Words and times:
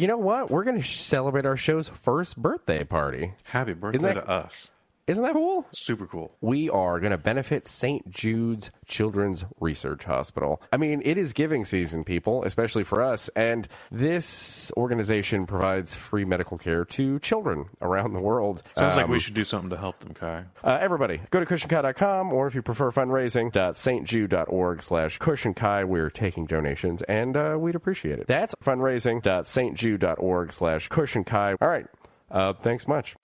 you 0.00 0.06
know 0.06 0.18
what? 0.18 0.50
We're 0.50 0.64
going 0.64 0.80
to 0.80 0.86
celebrate 0.86 1.46
our 1.46 1.56
show's 1.56 1.88
first 1.88 2.36
birthday 2.36 2.84
party. 2.84 3.32
Happy 3.46 3.74
birthday 3.74 3.98
that- 3.98 4.14
to 4.14 4.28
us. 4.28 4.70
Isn't 5.06 5.24
that 5.24 5.32
cool? 5.32 5.66
Super 5.72 6.06
cool. 6.06 6.36
We 6.40 6.70
are 6.70 7.00
going 7.00 7.10
to 7.10 7.18
benefit 7.18 7.66
St. 7.66 8.08
Jude's 8.10 8.70
Children's 8.86 9.44
Research 9.58 10.04
Hospital. 10.04 10.62
I 10.72 10.76
mean, 10.76 11.02
it 11.04 11.18
is 11.18 11.32
giving 11.32 11.64
season, 11.64 12.04
people, 12.04 12.44
especially 12.44 12.84
for 12.84 13.02
us. 13.02 13.28
And 13.30 13.66
this 13.90 14.70
organization 14.76 15.46
provides 15.46 15.96
free 15.96 16.24
medical 16.24 16.58
care 16.58 16.84
to 16.84 17.18
children 17.18 17.66
around 17.82 18.12
the 18.12 18.20
world. 18.20 18.62
Sounds 18.76 18.94
like 18.94 19.06
Um, 19.06 19.10
we 19.10 19.18
should 19.18 19.34
do 19.34 19.44
something 19.44 19.70
to 19.70 19.76
help 19.76 19.98
them, 19.98 20.14
Kai. 20.14 20.44
Uh, 20.62 20.78
everybody, 20.80 21.20
go 21.30 21.40
to 21.40 21.46
cushionkai.com 21.46 22.32
or 22.32 22.46
if 22.46 22.54
you 22.54 22.62
prefer 22.62 22.92
fundraising, 22.92 23.50
stjude.org 23.50 24.82
slash 24.82 25.18
cushionkai. 25.18 25.86
We're 25.86 26.10
taking 26.10 26.46
donations 26.46 27.02
and 27.02 27.36
uh, 27.36 27.56
we'd 27.58 27.74
appreciate 27.74 28.20
it. 28.20 28.28
That's 28.28 28.54
fundraising.stjude.org 28.62 30.52
slash 30.52 30.88
cushionkai. 30.88 31.56
All 31.60 31.68
right. 31.68 31.86
Uh, 32.30 32.52
thanks 32.52 32.86
much. 32.86 33.16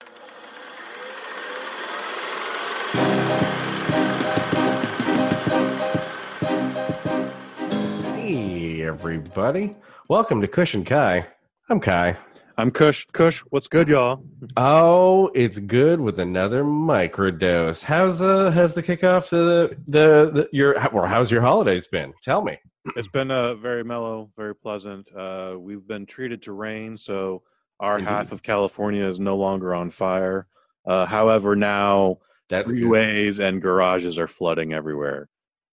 Everybody. 8.91 9.75
Welcome 10.07 10.39
to 10.39 10.47
Kush 10.47 10.73
and 10.73 10.85
Kai. 10.85 11.27
I'm 11.67 11.81
Kai. 11.81 12.15
I'm 12.57 12.71
Kush. 12.71 13.05
Kush, 13.11 13.41
what's 13.49 13.67
good, 13.67 13.89
y'all? 13.89 14.23
Oh, 14.55 15.29
it's 15.35 15.59
good 15.59 15.99
with 15.99 16.21
another 16.21 16.63
microdose. 16.63 17.83
How's 17.83 18.21
uh 18.21 18.49
how's 18.51 18.75
the 18.75 18.81
kickoff 18.81 19.27
to 19.27 19.35
the 19.35 19.77
the, 19.89 20.31
the 20.31 20.49
your 20.53 20.75
well, 20.93 21.05
how's 21.05 21.29
your 21.29 21.41
holidays 21.41 21.85
been? 21.87 22.13
Tell 22.23 22.41
me. 22.41 22.57
It's 22.95 23.09
been 23.09 23.29
uh, 23.29 23.55
very 23.55 23.83
mellow, 23.83 24.31
very 24.37 24.55
pleasant. 24.55 25.09
Uh, 25.13 25.57
we've 25.59 25.85
been 25.85 26.05
treated 26.05 26.41
to 26.43 26.53
rain, 26.53 26.95
so 26.95 27.43
our 27.81 27.99
Indeed. 27.99 28.09
half 28.09 28.31
of 28.31 28.41
California 28.41 29.03
is 29.05 29.19
no 29.19 29.35
longer 29.35 29.75
on 29.75 29.91
fire. 29.91 30.47
Uh, 30.87 31.05
however, 31.05 31.57
now 31.57 32.19
That's 32.47 32.71
good. 32.71 33.39
and 33.41 33.61
garages 33.61 34.17
are 34.17 34.29
flooding 34.29 34.71
everywhere. 34.71 35.27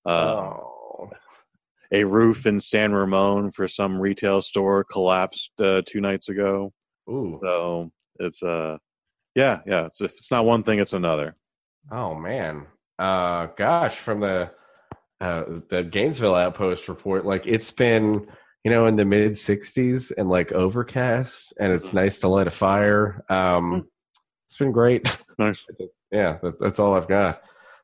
Uh, 0.04 0.10
Oh. 0.10 0.70
A 1.92 2.04
roof 2.04 2.46
in 2.46 2.60
San 2.60 2.92
Ramon 2.92 3.50
for 3.52 3.68
some 3.68 4.00
retail 4.00 4.42
store 4.42 4.84
collapsed 4.84 5.52
uh, 5.60 5.82
two 5.86 6.00
nights 6.00 6.28
ago. 6.28 6.72
Ooh. 7.08 7.38
So 7.42 7.92
it's 8.18 8.42
uh, 8.42 8.78
yeah, 9.34 9.60
yeah. 9.66 9.86
It's, 9.86 10.00
if 10.00 10.12
it's 10.12 10.30
not 10.30 10.44
one 10.44 10.62
thing, 10.62 10.78
it's 10.78 10.92
another. 10.94 11.36
Oh 11.90 12.14
man. 12.14 12.66
Uh 12.98 13.46
gosh, 13.56 13.96
from 13.96 14.20
the 14.20 14.50
uh 15.20 15.44
the 15.68 15.82
Gainesville 15.82 16.34
outpost 16.34 16.88
report, 16.88 17.24
like 17.27 17.46
it's 17.46 17.70
been, 17.72 18.27
you 18.64 18.70
know, 18.70 18.86
in 18.86 18.96
the 18.96 19.05
mid 19.05 19.38
sixties 19.38 20.10
and 20.12 20.28
like 20.30 20.52
overcast 20.52 21.52
and 21.58 21.72
it's 21.72 21.90
Mhm. 21.90 21.94
nice 21.94 22.18
to 22.20 22.28
light 22.28 22.46
a 22.46 22.50
fire. 22.52 23.24
Um 23.28 23.88
it's 24.48 24.58
been 24.58 24.72
great. 24.72 25.16
Nice. 25.36 25.66
yeah, 26.12 26.38
that, 26.44 26.60
that's 26.60 26.78
all 26.78 26.94
I've 26.94 27.08
got. 27.08 27.42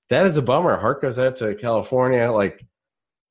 That 0.09 0.25
is 0.29 0.37
a 0.37 0.43
bummer. 0.43 0.79
Heart 0.79 1.03
goes 1.03 1.19
out 1.19 1.35
to 1.37 1.57
California, 1.57 2.31
like, 2.31 2.65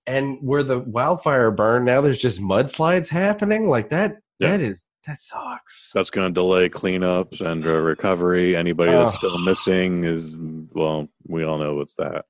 and 0.09 0.37
where 0.41 0.63
the 0.63 0.79
wildfire 0.79 1.51
burned, 1.51 1.85
now 1.85 2.01
there's 2.01 2.17
just 2.17 2.41
mudslides 2.41 3.07
happening. 3.07 3.69
Like 3.69 3.89
that. 3.89 4.17
Yeah. 4.39 4.51
That 4.51 4.61
is 4.61 4.85
that 5.07 5.21
sucks. 5.21 5.91
That's 5.93 6.09
going 6.09 6.27
to 6.27 6.33
delay 6.33 6.69
cleanups 6.69 7.41
and 7.41 7.65
uh, 7.65 7.69
recovery. 7.79 8.55
Anybody 8.55 8.91
that's 8.91 9.13
Oh. 9.15 9.17
still 9.17 9.37
missing 9.39 10.03
is 10.03 10.35
well, 10.73 11.07
we 11.27 11.43
all 11.43 11.57
know 11.59 11.75
what's 11.75 11.95
that. 11.95 12.25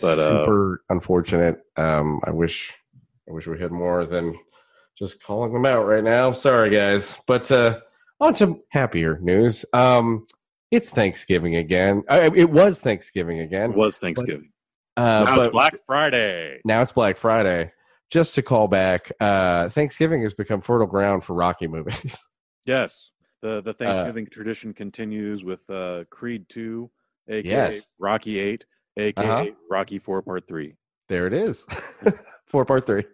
But, 0.00 0.18
uh, 0.18 0.28
super 0.44 0.82
unfortunate. 0.88 1.60
Um, 1.76 2.20
I 2.24 2.30
wish, 2.30 2.72
I 3.28 3.32
wish 3.32 3.46
we 3.46 3.58
had 3.60 3.72
more 3.72 4.06
than 4.06 4.34
just 4.98 5.22
calling 5.22 5.52
them 5.52 5.66
out 5.66 5.86
right 5.86 6.02
now. 6.04 6.32
Sorry, 6.32 6.70
guys. 6.70 7.20
But 7.26 7.50
uh, 7.52 7.80
on 8.20 8.34
to 8.34 8.62
happier 8.70 9.18
news. 9.20 9.64
Um, 9.72 10.24
it's 10.70 10.88
Thanksgiving 10.88 11.56
again. 11.56 12.04
Uh, 12.08 12.30
it 12.34 12.50
was 12.50 12.80
Thanksgiving 12.80 13.40
again. 13.40 13.72
It 13.72 13.76
was 13.76 13.98
Thanksgiving. 13.98 14.51
Uh, 14.96 15.24
now 15.24 15.36
but- 15.36 15.38
it's 15.46 15.48
Black 15.52 15.74
Friday. 15.86 16.60
now 16.64 16.82
it's 16.82 16.92
Black 16.92 17.16
Friday. 17.16 17.72
Just 18.10 18.34
to 18.34 18.42
call 18.42 18.68
back, 18.68 19.10
uh, 19.20 19.70
Thanksgiving 19.70 20.22
has 20.22 20.34
become 20.34 20.60
fertile 20.60 20.86
ground 20.86 21.24
for 21.24 21.34
Rocky 21.34 21.66
movies. 21.66 22.22
Yes, 22.66 23.10
the 23.40 23.60
the 23.60 23.72
Thanksgiving 23.74 24.26
tradition 24.26 24.72
continues 24.72 25.42
with 25.42 25.68
uh, 25.68 26.04
Creed 26.10 26.46
Two, 26.48 26.90
aka 27.28 27.42
Yes. 27.50 27.86
Rocky 27.98 28.38
Eight, 28.38 28.66
aka 28.96 29.24
Uh-huh. 29.24 29.46
Rocky 29.68 29.98
Four 29.98 30.22
Part 30.22 30.46
Three. 30.46 30.76
there 31.08 31.26
it 31.26 31.32
is, 31.32 31.66
four 32.46 32.64
part 32.64 32.86
three. 32.86 33.04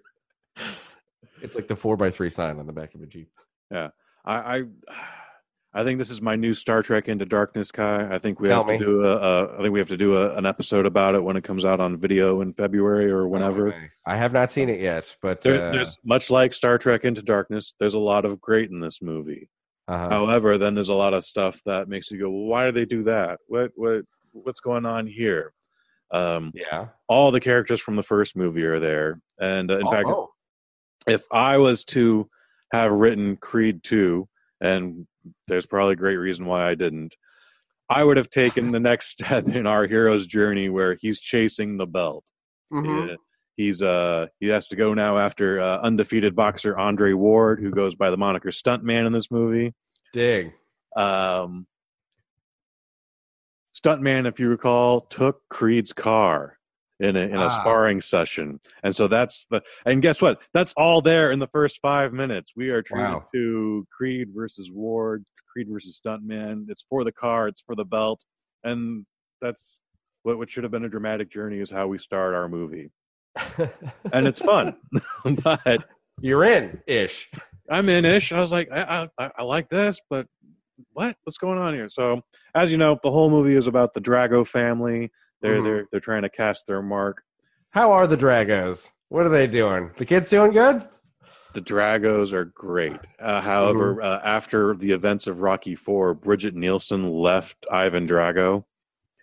It's 1.41 1.55
like 1.55 1.67
the 1.69 1.77
four 1.77 1.97
by 1.97 2.11
three 2.11 2.29
sign 2.29 2.59
on 2.59 2.67
the 2.67 2.73
back 2.75 2.95
of 2.95 3.01
a 3.03 3.07
jeep. 3.07 3.31
Yeah, 3.71 3.89
I, 4.25 4.35
I 4.35 4.63
I 5.75 5.85
think 5.85 5.99
this 5.99 6.11
is 6.11 6.23
my 6.23 6.35
new 6.35 6.55
Star 6.55 6.83
Trek 6.83 7.09
Into 7.09 7.27
Darkness, 7.27 7.71
Kai. 7.71 8.13
I 8.15 8.19
think 8.19 8.41
we 8.41 8.49
Tell 8.49 8.65
have 8.65 8.73
me. 8.73 8.79
to 8.79 8.85
do 8.85 9.05
a, 9.05 9.17
a 9.17 9.55
I 9.59 9.63
think 9.63 9.73
we 9.73 9.79
have 9.79 9.89
to 9.89 9.97
do 9.99 10.17
a, 10.17 10.35
an 10.37 10.47
episode 10.47 10.87
about 10.87 11.15
it 11.15 11.23
when 11.23 11.37
it 11.37 11.45
comes 11.45 11.65
out 11.65 11.79
on 11.79 11.99
video 11.99 12.41
in 12.41 12.55
February 12.55 13.11
or 13.11 13.29
whenever. 13.29 13.69
Okay. 13.69 13.91
I 14.07 14.17
have 14.17 14.33
not 14.33 14.51
seen 14.51 14.71
it 14.71 14.81
yet, 14.81 15.15
but 15.21 15.43
There, 15.43 15.69
uh, 15.69 15.73
there's 15.73 15.97
much 16.05 16.31
like 16.31 16.55
Star 16.55 16.79
Trek 16.79 17.05
Into 17.05 17.23
Darkness. 17.23 17.75
There's 17.79 17.95
a 17.95 17.99
lot 17.99 18.25
of 18.25 18.41
great 18.41 18.71
in 18.71 18.81
this 18.81 19.03
movie. 19.03 19.51
uh-huh. 19.89 20.09
However, 20.09 20.57
then 20.57 20.75
there's 20.75 20.89
a 20.89 20.95
lot 20.95 21.13
of 21.15 21.23
stuff 21.25 21.61
that 21.67 21.89
makes 21.89 22.11
you 22.11 22.19
go, 22.19 22.31
well, 22.31 22.45
"Why 22.47 22.65
do 22.67 22.73
they 22.73 22.87
do 22.87 23.03
that? 23.05 23.39
What 23.47 23.71
what 23.77 24.03
what's 24.33 24.61
going 24.61 24.87
on 24.87 25.07
here?" 25.07 25.53
Um, 26.11 26.51
yeah. 26.55 26.87
all 27.09 27.31
the 27.31 27.41
characters 27.41 27.81
from 27.83 27.95
the 27.97 28.03
first 28.03 28.35
movie 28.37 28.65
are 28.65 28.81
there, 28.81 29.21
and 29.39 29.71
uh, 29.71 29.79
in 29.79 29.87
Oh, 29.87 29.91
fact, 29.91 30.09
oh. 30.09 30.31
if 31.07 31.25
I 31.31 31.59
was 31.59 31.85
to 31.85 32.29
have 32.73 32.91
written 32.93 33.37
Creed 33.37 33.83
two, 33.85 34.27
and 34.63 35.07
there's 35.47 35.67
probably 35.67 35.95
a 35.95 35.97
great 35.97 36.17
reason 36.17 36.47
why 36.47 36.69
I 36.69 36.75
didn't, 36.75 37.17
I 37.89 38.05
would 38.05 38.17
have 38.17 38.31
taken 38.31 38.71
the 38.71 38.81
next 38.81 39.09
step 39.13 39.49
in 39.49 39.67
our 39.67 39.87
hero's 39.87 40.27
journey 40.27 40.69
where 40.69 40.97
he's 41.01 41.21
chasing 41.21 41.77
the 41.77 41.87
belt. 41.87 42.25
Mhm. 42.73 43.09
Yeah. 43.09 43.17
He's 43.57 43.83
uh 43.83 44.27
he 44.39 44.49
has 44.49 44.69
to 44.69 44.77
go 44.77 44.95
now 44.95 45.19
after 45.19 45.61
uh, 45.61 45.79
undefeated 45.81 46.37
boxer 46.37 46.79
Andre 46.79 47.13
Ward, 47.13 47.61
who 47.61 47.71
goes 47.71 47.97
by 47.97 48.11
the 48.11 48.17
moniker 48.17 48.51
Stuntman 48.51 49.07
in 49.07 49.13
this 49.13 49.31
movie. 49.31 49.75
dig. 50.13 50.53
Um, 50.97 51.67
Stuntman, 53.75 54.27
if 54.29 54.39
you 54.41 54.49
recall, 54.49 55.01
took 55.03 55.41
Creed's 55.49 55.93
car 55.93 56.58
in 57.01 57.17
a 57.17 57.21
in 57.21 57.37
a 57.37 57.45
Ah. 57.45 57.49
sparring 57.49 58.01
session, 58.01 58.61
and 58.83 58.95
so 58.95 59.07
that's 59.09 59.47
the 59.51 59.63
and 59.87 60.03
guess 60.03 60.21
what? 60.21 60.41
That's 60.53 60.73
all 60.77 61.01
there 61.01 61.31
in 61.31 61.39
the 61.39 61.47
first 61.49 61.79
five 61.81 62.13
minutes. 62.13 62.53
We 62.57 62.71
are 62.71 62.83
treated 62.83 63.05
Wow. 63.13 63.27
to 63.35 63.87
Creed 63.91 64.29
versus 64.35 64.71
Ward, 64.73 65.25
Creed 65.53 65.69
versus 65.71 66.01
Stuntman. 66.05 66.67
It's 66.69 66.85
for 66.89 67.05
the 67.05 67.13
car, 67.13 67.49
it's 67.49 67.61
for 67.61 67.75
the 67.77 67.85
belt, 67.85 68.25
and 68.65 69.07
that's 69.41 69.79
what 70.25 70.39
what 70.39 70.51
should 70.51 70.65
have 70.65 70.73
been 70.73 70.85
a 70.85 70.89
dramatic 70.89 71.31
journey 71.31 71.61
is 71.61 71.71
how 71.71 71.87
we 71.87 71.99
start 71.99 72.35
our 72.35 72.49
movie, 72.49 72.91
and 74.13 74.27
it's 74.27 74.41
fun. 74.41 74.77
but 75.45 75.85
You're 76.21 76.45
in 76.45 76.81
ish. 76.87 77.31
I'm 77.71 77.89
in 77.89 78.05
ish. 78.05 78.33
I 78.33 78.41
was 78.41 78.51
like, 78.51 78.69
I, 78.73 79.09
I 79.19 79.31
I 79.39 79.43
like 79.45 79.69
this, 79.69 80.01
but 80.11 80.27
what? 80.93 81.17
What's 81.25 81.39
going 81.39 81.59
on 81.59 81.75
here? 81.75 81.89
So, 81.89 82.23
as 82.55 82.71
you 82.73 82.77
know, 82.77 82.99
the 83.03 83.11
whole 83.11 83.31
movie 83.31 83.55
is 83.55 83.67
about 83.69 83.95
the 83.95 84.01
Drago 84.01 84.45
family. 84.47 85.11
They're 85.41 85.61
Mhm. 85.61 85.65
they're 85.65 85.87
they're 85.91 86.01
trying 86.01 86.23
to 86.23 86.29
cast 86.31 86.67
their 86.67 86.83
mark. 86.83 87.23
How 87.71 87.93
are 87.93 88.07
the 88.07 88.17
Dragos? 88.17 88.89
What 89.09 89.25
are 89.27 89.29
they 89.31 89.47
doing? 89.47 89.91
The 89.97 90.05
kids 90.07 90.29
doing 90.29 90.53
good? 90.53 90.87
The 91.55 91.63
Dragos 91.63 92.33
are 92.33 92.45
great. 92.47 92.99
Uh, 93.19 93.41
however, 93.41 94.03
uh, 94.03 94.21
after 94.23 94.75
the 94.75 94.93
events 94.93 95.27
of 95.27 95.41
Rocky 95.41 95.75
Four, 95.75 96.15
Brigitte 96.15 96.55
Nielsen 96.55 97.09
left 97.11 97.67
Ivan 97.71 98.07
Drago. 98.07 98.65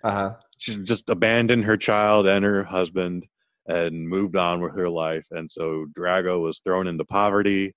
Uh 0.04 0.12
huh. 0.12 0.36
She 0.58 0.78
just 0.78 1.10
abandoned 1.10 1.66
her 1.66 1.78
child 1.78 2.28
and 2.28 2.44
her 2.46 2.64
husband 2.64 3.28
and 3.68 4.08
moved 4.08 4.36
on 4.36 4.62
with 4.62 4.76
her 4.76 4.90
life. 4.90 5.26
And 5.32 5.50
so 5.52 5.86
Drago 5.98 6.42
was 6.42 6.60
thrown 6.60 6.88
into 6.88 7.04
poverty. 7.06 7.74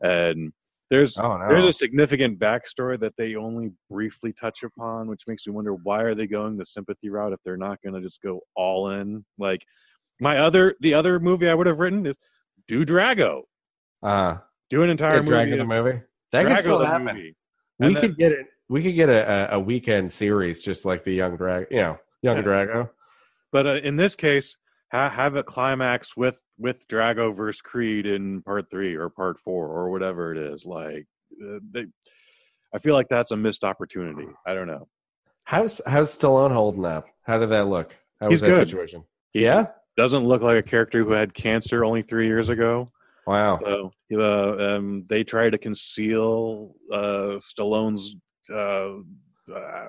And 0.00 0.52
there's 0.92 1.18
Oh 1.18 1.38
no. 1.38 1.48
There's 1.48 1.64
a 1.64 1.72
significant 1.72 2.38
backstory 2.38 3.00
that 3.00 3.16
they 3.16 3.34
only 3.34 3.72
briefly 3.88 4.30
touch 4.34 4.62
upon, 4.62 5.08
which 5.08 5.22
makes 5.26 5.46
me 5.46 5.54
wonder 5.54 5.72
why 5.72 6.02
are 6.02 6.14
they 6.14 6.26
going 6.26 6.58
the 6.58 6.66
sympathy 6.66 7.08
route 7.08 7.32
if 7.32 7.38
they're 7.46 7.56
not 7.56 7.80
going 7.82 7.94
to 7.94 8.02
just 8.02 8.20
go 8.20 8.40
all 8.54 8.90
in? 8.90 9.24
Like 9.38 9.62
my 10.20 10.36
other, 10.38 10.74
the 10.80 10.92
other 10.92 11.18
movie 11.18 11.48
I 11.48 11.54
would 11.54 11.66
have 11.66 11.78
written 11.78 12.04
is 12.04 12.14
do 12.68 12.84
Drago, 12.84 13.40
uh, 14.02 14.36
do 14.68 14.82
an 14.82 14.90
entire 14.90 15.22
movie. 15.22 15.56
the 15.56 15.64
movie. 15.64 16.00
That 16.32 16.44
Drago 16.44 16.48
could 16.56 16.60
still 16.60 16.84
happen. 16.84 17.04
movie. 17.06 17.36
We 17.78 17.86
And 17.86 17.96
could 17.96 18.16
get 18.18 18.32
it. 18.32 18.46
We 18.68 18.82
could 18.82 18.94
get 18.94 19.08
a, 19.08 19.54
a, 19.54 19.56
a 19.56 19.60
weekend 19.60 20.12
series 20.12 20.60
just 20.60 20.84
like 20.84 21.04
the 21.04 21.12
Young 21.12 21.38
Drago, 21.38 21.66
You 21.70 21.76
know, 21.78 21.98
Young 22.20 22.36
Yeah. 22.36 22.42
Drago. 22.42 22.90
But 23.50 23.66
uh, 23.66 23.80
in 23.82 23.96
this 23.96 24.14
case, 24.14 24.58
ha- 24.92 25.08
have 25.08 25.36
a 25.36 25.42
climax 25.42 26.18
with 26.18 26.36
with 26.62 26.86
Drago 26.88 27.34
versus 27.34 27.60
Creed 27.60 28.06
in 28.06 28.40
part 28.42 28.70
three 28.70 28.94
or 28.94 29.08
part 29.10 29.38
four 29.38 29.68
or 29.68 29.90
whatever 29.90 30.32
it 30.32 30.38
is. 30.38 30.64
Like 30.64 31.06
uh, 31.44 31.58
they, 31.72 31.86
I 32.74 32.78
feel 32.78 32.94
like 32.94 33.08
that's 33.08 33.32
a 33.32 33.36
missed 33.36 33.64
opportunity. 33.64 34.28
I 34.46 34.54
don't 34.54 34.66
know. 34.68 34.88
How's 35.44 35.80
how's 35.86 36.16
Stallone 36.16 36.52
holding 36.52 36.84
up? 36.84 37.08
How 37.22 37.38
did 37.38 37.50
that 37.50 37.66
look? 37.66 37.96
How 38.20 38.28
was 38.28 38.34
He's 38.34 38.40
that 38.42 38.48
good. 38.56 38.68
situation? 38.68 39.04
Yeah. 39.34 39.66
doesn't 39.96 40.24
look 40.24 40.40
like 40.42 40.58
a 40.58 40.62
character 40.62 41.00
who 41.00 41.10
had 41.12 41.34
cancer 41.34 41.84
only 41.84 42.02
three 42.02 42.26
years 42.26 42.48
ago. 42.48 42.90
Wow. 43.26 43.58
So 43.62 43.92
uh, 44.18 44.56
um, 44.76 45.04
they 45.08 45.22
try 45.24 45.50
to 45.50 45.58
conceal 45.58 46.74
uh, 46.92 47.38
Stallone's. 47.40 48.14
Uh, 48.52 48.98
uh, 49.54 49.86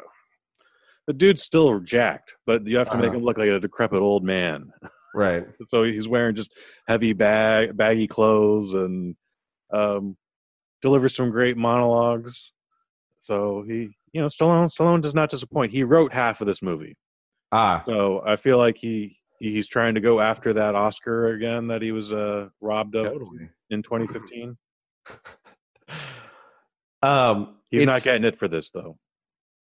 the 1.07 1.13
dude's 1.13 1.43
still 1.43 1.79
jacked, 1.79 2.33
but 2.45 2.65
you 2.67 2.77
have 2.77 2.89
to 2.91 2.97
make 2.97 3.07
Uh-huh. 3.09 3.17
him 3.17 3.23
look 3.23 3.37
like 3.37 3.49
a 3.49 3.59
decrepit 3.59 3.99
old 4.01 4.23
man. 4.23 4.71
Right. 5.13 5.45
so 5.65 5.83
he's 5.83 6.07
wearing 6.07 6.35
just 6.35 6.53
heavy 6.87 7.13
bag 7.13 7.75
baggy 7.77 8.07
clothes 8.07 8.73
and 8.73 9.15
um, 9.71 10.17
delivers 10.81 11.15
some 11.15 11.29
great 11.31 11.57
monologues. 11.57 12.51
So 13.19 13.63
he, 13.67 13.95
you 14.11 14.21
know, 14.21 14.27
Stallone 14.27 14.69
Stallone 14.73 15.01
does 15.01 15.13
not 15.15 15.29
disappoint. 15.29 15.71
He 15.71 15.83
wrote 15.83 16.13
half 16.13 16.41
of 16.41 16.47
this 16.47 16.61
movie, 16.61 16.95
Ah. 17.51 17.83
so 17.85 18.21
I 18.25 18.35
feel 18.35 18.57
like 18.57 18.77
he 18.77 19.17
he's 19.39 19.67
trying 19.67 19.95
to 19.95 20.01
go 20.01 20.19
after 20.19 20.53
that 20.53 20.75
Oscar 20.75 21.27
again 21.33 21.67
that 21.67 21.81
he 21.81 21.91
was 21.91 22.11
uh, 22.13 22.47
robbed 22.61 22.95
of 22.95 23.05
Totally. 23.13 23.49
in 23.69 23.81
2015. 23.83 24.57
Um, 27.01 27.55
He's 27.69 27.83
not 27.85 28.03
getting 28.03 28.23
it 28.23 28.39
for 28.39 28.47
this 28.47 28.69
though. 28.69 28.97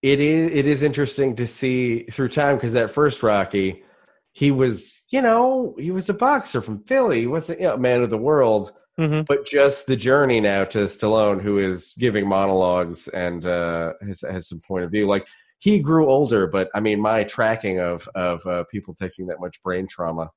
it 0.02 0.20
is 0.20 0.52
it 0.52 0.66
is 0.66 0.84
interesting 0.84 1.36
to 1.38 1.48
see 1.48 2.04
through 2.12 2.30
time 2.30 2.56
because 2.58 2.74
that 2.74 2.92
first 2.92 3.24
Rocky, 3.24 3.84
he 4.32 4.52
was 4.52 5.06
you 5.10 5.22
know 5.22 5.76
he 5.80 5.92
was 5.92 6.10
a 6.10 6.14
boxer 6.14 6.62
from 6.62 6.84
Philly. 6.84 7.22
He 7.22 7.28
wasn't 7.28 7.60
you 7.60 7.68
know, 7.68 7.76
a 7.76 7.80
man 7.80 8.04
of 8.04 8.10
the 8.10 8.18
world, 8.18 8.72
Mm-hmm. 9.00 9.22
but 9.30 9.46
just 9.48 9.88
the 9.88 9.96
journey 9.96 10.42
now 10.42 10.66
to 10.66 10.80
Stallone, 10.80 11.42
who 11.42 11.58
is 11.58 11.94
giving 11.98 12.28
monologues 12.28 13.08
and 13.08 13.46
uh, 13.46 13.94
has 14.06 14.22
has 14.30 14.50
some 14.50 14.60
point 14.60 14.84
of 14.84 14.92
view. 14.92 15.08
Like 15.08 15.26
he 15.60 15.80
grew 15.80 16.10
older, 16.10 16.48
but 16.48 16.70
I 16.76 16.82
mean, 16.82 17.00
my 17.00 17.24
tracking 17.24 17.80
of 17.80 18.10
of 18.14 18.46
uh, 18.46 18.66
people 18.70 18.94
taking 18.94 19.28
that 19.28 19.40
much 19.40 19.64
brain 19.64 19.88
trauma, 19.88 20.32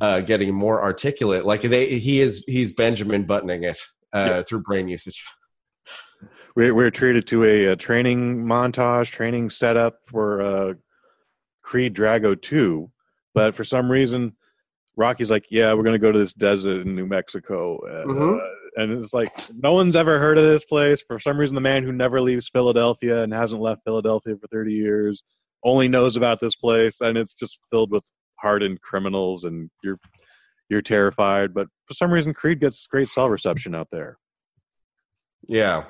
uh, 0.00 0.22
getting 0.22 0.52
more 0.52 0.82
articulate. 0.82 1.46
Like 1.46 1.62
they, 1.62 2.00
he 2.00 2.20
is 2.20 2.42
he's 2.48 2.72
Benjamin 2.72 3.26
buttoning 3.26 3.62
it 3.62 3.78
uh, 4.12 4.42
through 4.42 4.62
brain 4.62 4.88
usage. 4.88 5.24
We're, 6.56 6.74
we're 6.74 6.90
treated 6.90 7.28
to 7.28 7.44
a, 7.44 7.66
a 7.66 7.76
training 7.76 8.44
montage, 8.44 9.12
training 9.12 9.50
setup 9.50 9.98
for 10.04 10.42
uh, 10.42 10.74
Creed 11.62 11.94
Drago 11.94 12.40
2. 12.40 12.90
But 13.34 13.54
for 13.54 13.64
some 13.64 13.90
reason, 13.90 14.36
Rocky's 14.96 15.30
like, 15.30 15.46
yeah, 15.50 15.72
we're 15.74 15.82
going 15.84 15.94
to 15.94 15.98
go 16.06 16.12
to 16.12 16.18
this 16.18 16.32
desert 16.32 16.86
in 16.86 16.94
New 16.96 17.06
Mexico. 17.06 17.78
Uh, 17.86 18.04
Mhm. 18.06 18.40
and 18.76 18.92
it's 18.92 19.14
like, 19.14 19.30
no 19.62 19.72
one's 19.72 19.96
ever 19.96 20.18
heard 20.18 20.36
of 20.38 20.44
this 20.44 20.64
place. 20.64 21.02
For 21.02 21.18
some 21.18 21.38
reason, 21.38 21.54
the 21.54 21.60
man 21.60 21.84
who 21.84 21.92
never 21.92 22.20
leaves 22.20 22.48
Philadelphia 22.48 23.22
and 23.22 23.32
hasn't 23.32 23.62
left 23.62 23.82
Philadelphia 23.84 24.36
for 24.40 24.46
30 24.48 24.72
years 24.74 25.22
only 25.64 25.88
knows 25.88 26.16
about 26.16 26.40
this 26.40 26.56
place. 26.56 27.00
And 27.00 27.16
it's 27.16 27.34
just 27.34 27.58
filled 27.70 27.90
with 27.92 28.04
hardened 28.40 28.80
criminals, 28.80 29.44
and 29.44 29.70
you're 29.82 29.98
you're 30.68 30.82
terrified. 30.82 31.52
But 31.52 31.66
for 31.86 31.94
some 31.94 32.12
reason, 32.12 32.32
Creed 32.32 32.60
gets 32.60 32.86
great 32.86 33.08
cell 33.08 33.28
reception 33.28 33.74
out 33.74 33.88
there. 33.90 34.18
Yeah, 35.48 35.84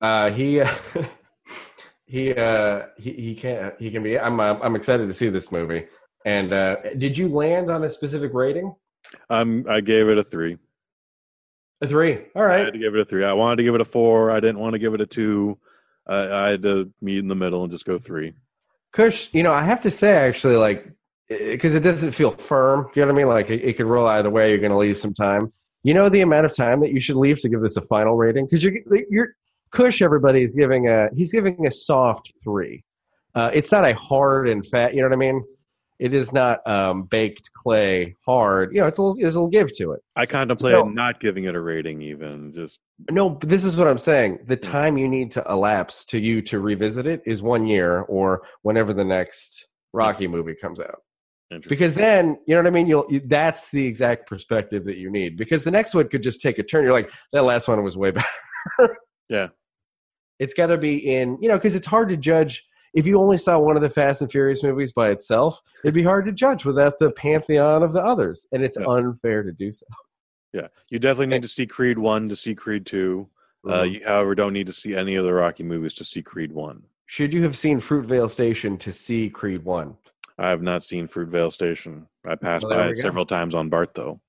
uh, 0.00 0.30
he 0.30 0.62
he 2.06 2.34
uh, 2.34 2.86
he 2.98 3.12
he 3.12 3.34
can't 3.34 3.74
he 3.80 3.90
can 3.90 4.02
be. 4.02 4.18
I'm 4.18 4.38
uh, 4.40 4.58
I'm 4.62 4.76
excited 4.76 5.06
to 5.08 5.14
see 5.14 5.28
this 5.28 5.50
movie. 5.50 5.86
And 6.26 6.52
uh, 6.52 6.76
did 6.98 7.16
you 7.16 7.28
land 7.28 7.70
on 7.70 7.84
a 7.84 7.88
specific 7.88 8.34
rating? 8.34 8.74
Um, 9.30 9.64
I 9.70 9.80
gave 9.80 10.08
it 10.08 10.18
a 10.18 10.24
three. 10.24 10.58
A 11.80 11.86
three. 11.86 12.18
All 12.34 12.42
right. 12.42 12.62
I 12.62 12.64
had 12.64 12.72
to 12.72 12.78
give 12.80 12.96
it 12.96 13.00
a 13.00 13.04
three. 13.04 13.24
I 13.24 13.32
wanted 13.32 13.56
to 13.56 13.62
give 13.62 13.76
it 13.76 13.80
a 13.80 13.84
four. 13.84 14.32
I 14.32 14.40
didn't 14.40 14.58
want 14.58 14.72
to 14.72 14.80
give 14.80 14.92
it 14.92 15.00
a 15.00 15.06
two. 15.06 15.56
I, 16.06 16.46
I 16.46 16.50
had 16.50 16.62
to 16.62 16.92
meet 17.00 17.18
in 17.18 17.28
the 17.28 17.36
middle 17.36 17.62
and 17.62 17.70
just 17.70 17.86
go 17.86 17.96
three. 17.96 18.34
Kush, 18.92 19.32
you 19.32 19.44
know, 19.44 19.52
I 19.52 19.62
have 19.62 19.82
to 19.82 19.90
say, 19.90 20.16
actually, 20.16 20.56
like, 20.56 20.90
because 21.28 21.76
it 21.76 21.80
doesn't 21.80 22.10
feel 22.10 22.32
firm. 22.32 22.90
You 22.94 23.02
know 23.02 23.08
what 23.08 23.14
I 23.14 23.18
mean? 23.18 23.28
Like, 23.28 23.50
it, 23.50 23.62
it 23.62 23.76
could 23.76 23.86
roll 23.86 24.08
either 24.08 24.30
way. 24.30 24.50
You're 24.50 24.58
going 24.58 24.72
to 24.72 24.78
leave 24.78 24.98
some 24.98 25.14
time. 25.14 25.52
You 25.84 25.94
know 25.94 26.08
the 26.08 26.22
amount 26.22 26.46
of 26.46 26.56
time 26.56 26.80
that 26.80 26.90
you 26.90 27.00
should 27.00 27.14
leave 27.14 27.38
to 27.40 27.48
give 27.48 27.60
this 27.60 27.76
a 27.76 27.82
final 27.82 28.16
rating? 28.16 28.46
Because 28.46 28.64
you're, 28.64 28.74
you're 29.08 29.28
Kush. 29.70 30.02
Everybody 30.02 30.42
is 30.42 30.56
giving 30.56 30.88
a 30.88 31.08
he's 31.14 31.30
giving 31.30 31.68
a 31.68 31.70
soft 31.70 32.32
three. 32.42 32.82
Uh, 33.36 33.52
it's 33.54 33.70
not 33.70 33.86
a 33.86 33.94
hard 33.94 34.48
and 34.48 34.66
fat. 34.66 34.94
You 34.94 35.02
know 35.02 35.08
what 35.08 35.14
I 35.14 35.18
mean? 35.18 35.44
It 35.98 36.12
is 36.12 36.32
not 36.32 36.66
um, 36.66 37.04
baked 37.04 37.52
clay 37.54 38.16
hard. 38.26 38.74
You 38.74 38.80
know, 38.82 38.86
it's 38.86 38.98
a 38.98 39.02
little, 39.02 39.16
there's 39.20 39.34
a 39.34 39.40
little 39.40 39.50
give 39.50 39.72
to 39.78 39.92
it. 39.92 40.02
I 40.14 40.26
contemplated 40.26 40.78
No. 40.78 40.90
not 40.90 41.20
giving 41.20 41.44
it 41.44 41.54
a 41.54 41.60
rating, 41.60 42.02
even 42.02 42.52
just 42.54 42.80
No, 43.10 43.30
but 43.30 43.48
this 43.48 43.64
is 43.64 43.76
what 43.76 43.88
I'm 43.88 43.98
saying. 43.98 44.40
The 44.46 44.56
time 44.56 44.98
you 44.98 45.08
need 45.08 45.30
to 45.32 45.44
elapse 45.48 46.04
to 46.06 46.18
you 46.18 46.42
to 46.42 46.60
revisit 46.60 47.06
it 47.06 47.22
is 47.24 47.40
one 47.40 47.66
year 47.66 48.00
or 48.02 48.42
whenever 48.62 48.92
the 48.92 49.04
next 49.04 49.66
Rocky 49.92 50.28
movie 50.28 50.54
comes 50.60 50.80
out. 50.80 51.00
Because 51.68 51.94
then, 51.94 52.38
you 52.46 52.54
know 52.56 52.60
what 52.62 52.66
I 52.66 52.70
mean? 52.70 52.88
You'll 52.88 53.06
you, 53.08 53.20
that's 53.24 53.70
the 53.70 53.86
exact 53.86 54.26
perspective 54.28 54.84
that 54.86 54.96
you 54.96 55.10
need. 55.10 55.36
Because 55.36 55.62
the 55.64 55.70
next 55.70 55.94
one 55.94 56.08
could 56.08 56.22
just 56.22 56.42
take 56.42 56.58
a 56.58 56.62
turn. 56.62 56.82
You're 56.82 56.92
like, 56.92 57.10
that 57.32 57.44
last 57.44 57.68
one 57.68 57.82
was 57.84 57.96
way 57.96 58.10
better. 58.10 58.98
Yeah. 59.28 59.48
It's 60.38 60.52
got 60.52 60.66
to 60.66 60.76
be 60.76 60.98
in, 60.98 61.38
you 61.40 61.48
know, 61.48 61.54
because 61.56 61.74
it's 61.74 61.86
hard 61.86 62.10
to 62.10 62.16
judge. 62.18 62.65
If 62.96 63.06
you 63.06 63.20
only 63.20 63.36
saw 63.38 63.58
one 63.60 63.76
of 63.76 63.82
the 63.82 63.90
Fast 63.90 64.22
and 64.22 64.30
Furious 64.30 64.62
movies 64.62 64.90
by 64.92 65.10
itself, 65.10 65.60
it'd 65.84 65.94
be 65.94 66.02
hard 66.02 66.24
to 66.24 66.32
judge 66.32 66.64
without 66.64 66.98
the 66.98 67.12
pantheon 67.12 67.82
of 67.82 67.92
the 67.92 68.02
others, 68.02 68.46
and 68.52 68.64
it's 68.64 68.78
Yeah. 68.80 68.86
unfair 68.88 69.42
to 69.42 69.52
do 69.52 69.70
so. 69.70 69.86
yeah, 70.52 70.68
you 70.88 70.98
definitely 70.98 71.26
need 71.26 71.42
to 71.42 71.48
see 71.48 71.66
Creed 71.66 71.98
one 71.98 72.28
to 72.30 72.34
see 72.36 72.54
Creed 72.54 72.86
2 72.86 73.28
Uh, 73.66 73.82
Mhm. 73.82 73.92
you, 73.92 74.00
however, 74.06 74.34
don't 74.34 74.52
need 74.54 74.66
to 74.68 74.72
see 74.72 74.94
any 74.94 75.16
of 75.16 75.24
the 75.24 75.32
Rocky 75.34 75.62
movies 75.64 75.92
to 75.94 76.04
see 76.04 76.22
Creed 76.22 76.52
one. 76.52 76.84
Should 77.06 77.34
you 77.34 77.42
have 77.42 77.56
seen 77.56 77.80
Fruitvale 77.80 78.30
Station 78.30 78.78
to 78.78 78.92
see 78.92 79.28
Creed 79.28 79.64
One? 79.64 79.96
I 80.38 80.48
have 80.50 80.62
not 80.62 80.84
seen 80.84 81.06
Fruitvale 81.08 81.52
Station. 81.52 82.06
I 82.24 82.36
passed 82.36 82.64
Well, 82.68 82.78
by 82.78 82.88
it 82.90 82.94
go. 82.96 83.02
several 83.02 83.26
times 83.26 83.54
on 83.56 83.68
Bart 83.68 83.92
though. 83.94 84.20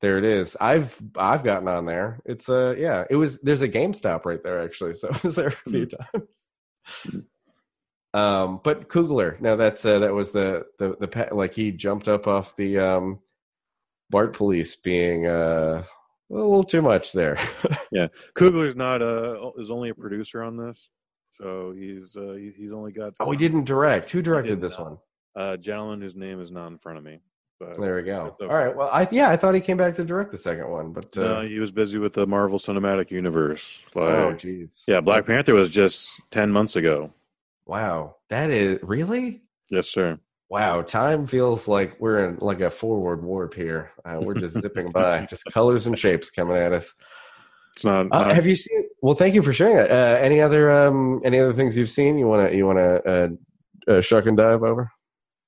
There 0.00 0.18
it 0.18 0.24
is. 0.24 0.56
I've 0.60 0.98
I've 1.16 1.42
gotten 1.44 1.66
on 1.68 1.84
there. 1.86 2.20
It's 2.24 2.48
uh 2.48 2.74
yeah. 2.78 3.04
It 3.10 3.16
was 3.16 3.40
there's 3.42 3.62
a 3.62 3.68
GameStop 3.68 4.24
right 4.24 4.42
there 4.42 4.62
actually, 4.62 4.94
so 4.94 5.08
I 5.12 5.20
was 5.24 5.34
there 5.34 5.48
a 5.48 5.70
few 5.70 5.86
times. 5.86 6.50
Um, 8.16 8.60
but 8.64 8.88
Coogler. 8.88 9.38
Now 9.42 9.56
that's 9.56 9.84
uh, 9.84 9.98
that 9.98 10.12
was 10.12 10.30
the 10.30 10.64
the 10.78 10.96
the 10.98 11.28
like 11.32 11.54
he 11.54 11.70
jumped 11.70 12.08
up 12.08 12.26
off 12.26 12.56
the 12.56 12.78
um 12.78 13.20
Bart 14.08 14.34
police 14.34 14.74
being 14.76 15.26
uh 15.26 15.84
a 16.30 16.34
little 16.34 16.64
too 16.64 16.82
much 16.82 17.12
there. 17.12 17.38
Yeah, 17.92 18.08
Coogler's 18.34 18.74
not 18.74 19.00
a 19.00 19.52
is 19.58 19.70
only 19.70 19.90
a 19.90 19.94
producer 19.94 20.42
on 20.42 20.56
this, 20.56 20.88
so 21.40 21.72
he's 21.72 22.16
uh, 22.16 22.32
he, 22.32 22.52
he's 22.56 22.72
only 22.72 22.90
got 22.90 23.14
oh, 23.20 23.30
he 23.30 23.36
didn't 23.36 23.64
direct. 23.64 24.10
Who 24.10 24.22
directed 24.22 24.60
this 24.60 24.76
not. 24.78 24.90
one? 24.90 24.98
a 25.36 25.56
gentleman 25.56 26.00
whose 26.00 26.16
name 26.16 26.40
is 26.40 26.50
not 26.50 26.68
in 26.68 26.78
front 26.78 26.98
of 26.98 27.04
me. 27.04 27.20
But 27.60 27.78
There 27.78 27.96
we 27.96 28.02
go. 28.02 28.34
Okay. 28.40 28.46
All 28.46 28.56
right. 28.56 28.74
Well, 28.74 28.90
I 28.92 29.06
yeah, 29.10 29.30
I 29.30 29.36
thought 29.36 29.54
he 29.54 29.60
came 29.60 29.76
back 29.76 29.94
to 29.96 30.04
direct 30.04 30.32
the 30.32 30.38
second 30.38 30.68
one, 30.68 30.92
but 30.92 31.16
uh, 31.16 31.20
no, 31.20 31.40
he 31.42 31.58
was 31.58 31.70
busy 31.70 31.96
with 31.96 32.12
the 32.12 32.26
Marvel 32.26 32.58
Cinematic 32.58 33.10
Universe. 33.10 33.82
oh 33.94 34.34
jeez. 34.34 34.82
yeah, 34.88 35.00
Black 35.00 35.26
Panther 35.26 35.54
was 35.54 35.70
just 35.70 36.20
ten 36.30 36.50
months 36.50 36.76
ago. 36.76 37.12
Wow. 37.66 38.16
That 38.30 38.50
is 38.50 38.78
really 38.82 39.42
Yes, 39.70 39.88
sir. 39.88 40.18
Wow, 40.48 40.82
time 40.82 41.26
feels 41.26 41.66
like 41.66 41.96
we're 41.98 42.28
in 42.28 42.38
like 42.40 42.60
a 42.60 42.70
forward 42.70 43.24
warp 43.24 43.54
here. 43.54 43.90
Uh, 44.04 44.20
we're 44.20 44.34
just 44.34 44.58
zipping 44.60 44.90
by, 44.92 45.26
just 45.26 45.44
colors 45.46 45.86
and 45.86 45.98
shapes 45.98 46.30
coming 46.30 46.56
at 46.56 46.72
us. 46.72 46.94
It's 47.74 47.84
not. 47.84 48.06
Uh, 48.12 48.32
have 48.32 48.46
you 48.46 48.54
seen? 48.54 48.88
Well, 49.02 49.16
thank 49.16 49.34
you 49.34 49.42
for 49.42 49.52
sharing 49.52 49.76
it. 49.76 49.90
Uh, 49.90 50.18
any 50.20 50.40
other 50.40 50.70
um, 50.70 51.20
any 51.24 51.40
other 51.40 51.52
things 51.52 51.76
you've 51.76 51.90
seen? 51.90 52.16
You 52.16 52.28
want 52.28 52.48
to 52.48 52.56
you 52.56 52.64
want 52.64 52.78
to 52.78 53.10
uh, 53.90 53.92
uh, 53.92 54.00
shuck 54.00 54.26
and 54.26 54.36
dive 54.36 54.62
over? 54.62 54.90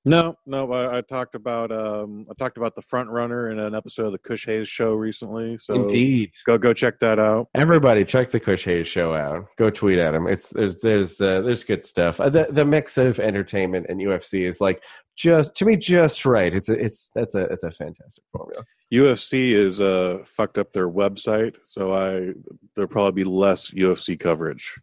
No, 0.09 0.35
no. 0.45 0.71
I, 0.73 0.97
I 0.97 1.01
talked 1.01 1.35
about 1.35 1.71
um, 1.71 2.25
I 2.29 2.33
talked 2.33 2.57
about 2.57 2.75
the 2.75 2.81
front 2.81 3.09
runner 3.09 3.51
in 3.51 3.59
an 3.59 3.75
episode 3.75 4.07
of 4.07 4.11
the 4.11 4.17
Kush 4.17 4.45
Hayes 4.47 4.67
show 4.67 4.93
recently. 4.93 5.57
So 5.59 5.75
Indeed. 5.75 6.31
go 6.45 6.57
go 6.57 6.73
check 6.73 6.99
that 6.99 7.19
out. 7.19 7.47
Everybody, 7.55 8.03
check 8.05 8.31
the 8.31 8.39
Kush 8.39 8.65
Hayes 8.65 8.87
show 8.87 9.13
out. 9.13 9.45
Go 9.57 9.69
tweet 9.69 9.99
at 9.99 10.15
him. 10.15 10.27
It's 10.27 10.49
there's 10.49 10.79
there's 10.79 11.21
uh, 11.21 11.41
there's 11.41 11.63
good 11.63 11.85
stuff. 11.85 12.19
Uh, 12.19 12.29
the 12.29 12.47
the 12.49 12.65
mix 12.65 12.97
of 12.97 13.19
entertainment 13.19 13.85
and 13.87 13.99
UFC 13.99 14.47
is 14.47 14.59
like 14.59 14.83
just 15.15 15.55
to 15.57 15.65
me 15.65 15.75
just 15.75 16.25
right. 16.25 16.53
It's 16.55 16.69
a, 16.69 16.73
it's 16.73 17.11
that's 17.13 17.35
a 17.35 17.43
it's 17.43 17.63
a 17.63 17.71
fantastic 17.71 18.23
formula. 18.31 18.65
UFC 18.91 19.51
is 19.51 19.79
uh 19.79 20.19
fucked 20.25 20.57
up 20.57 20.73
their 20.73 20.89
website, 20.89 21.57
so 21.65 21.93
I 21.93 22.33
there'll 22.75 22.89
probably 22.89 23.23
be 23.23 23.29
less 23.29 23.69
UFC 23.69 24.19
coverage 24.19 24.79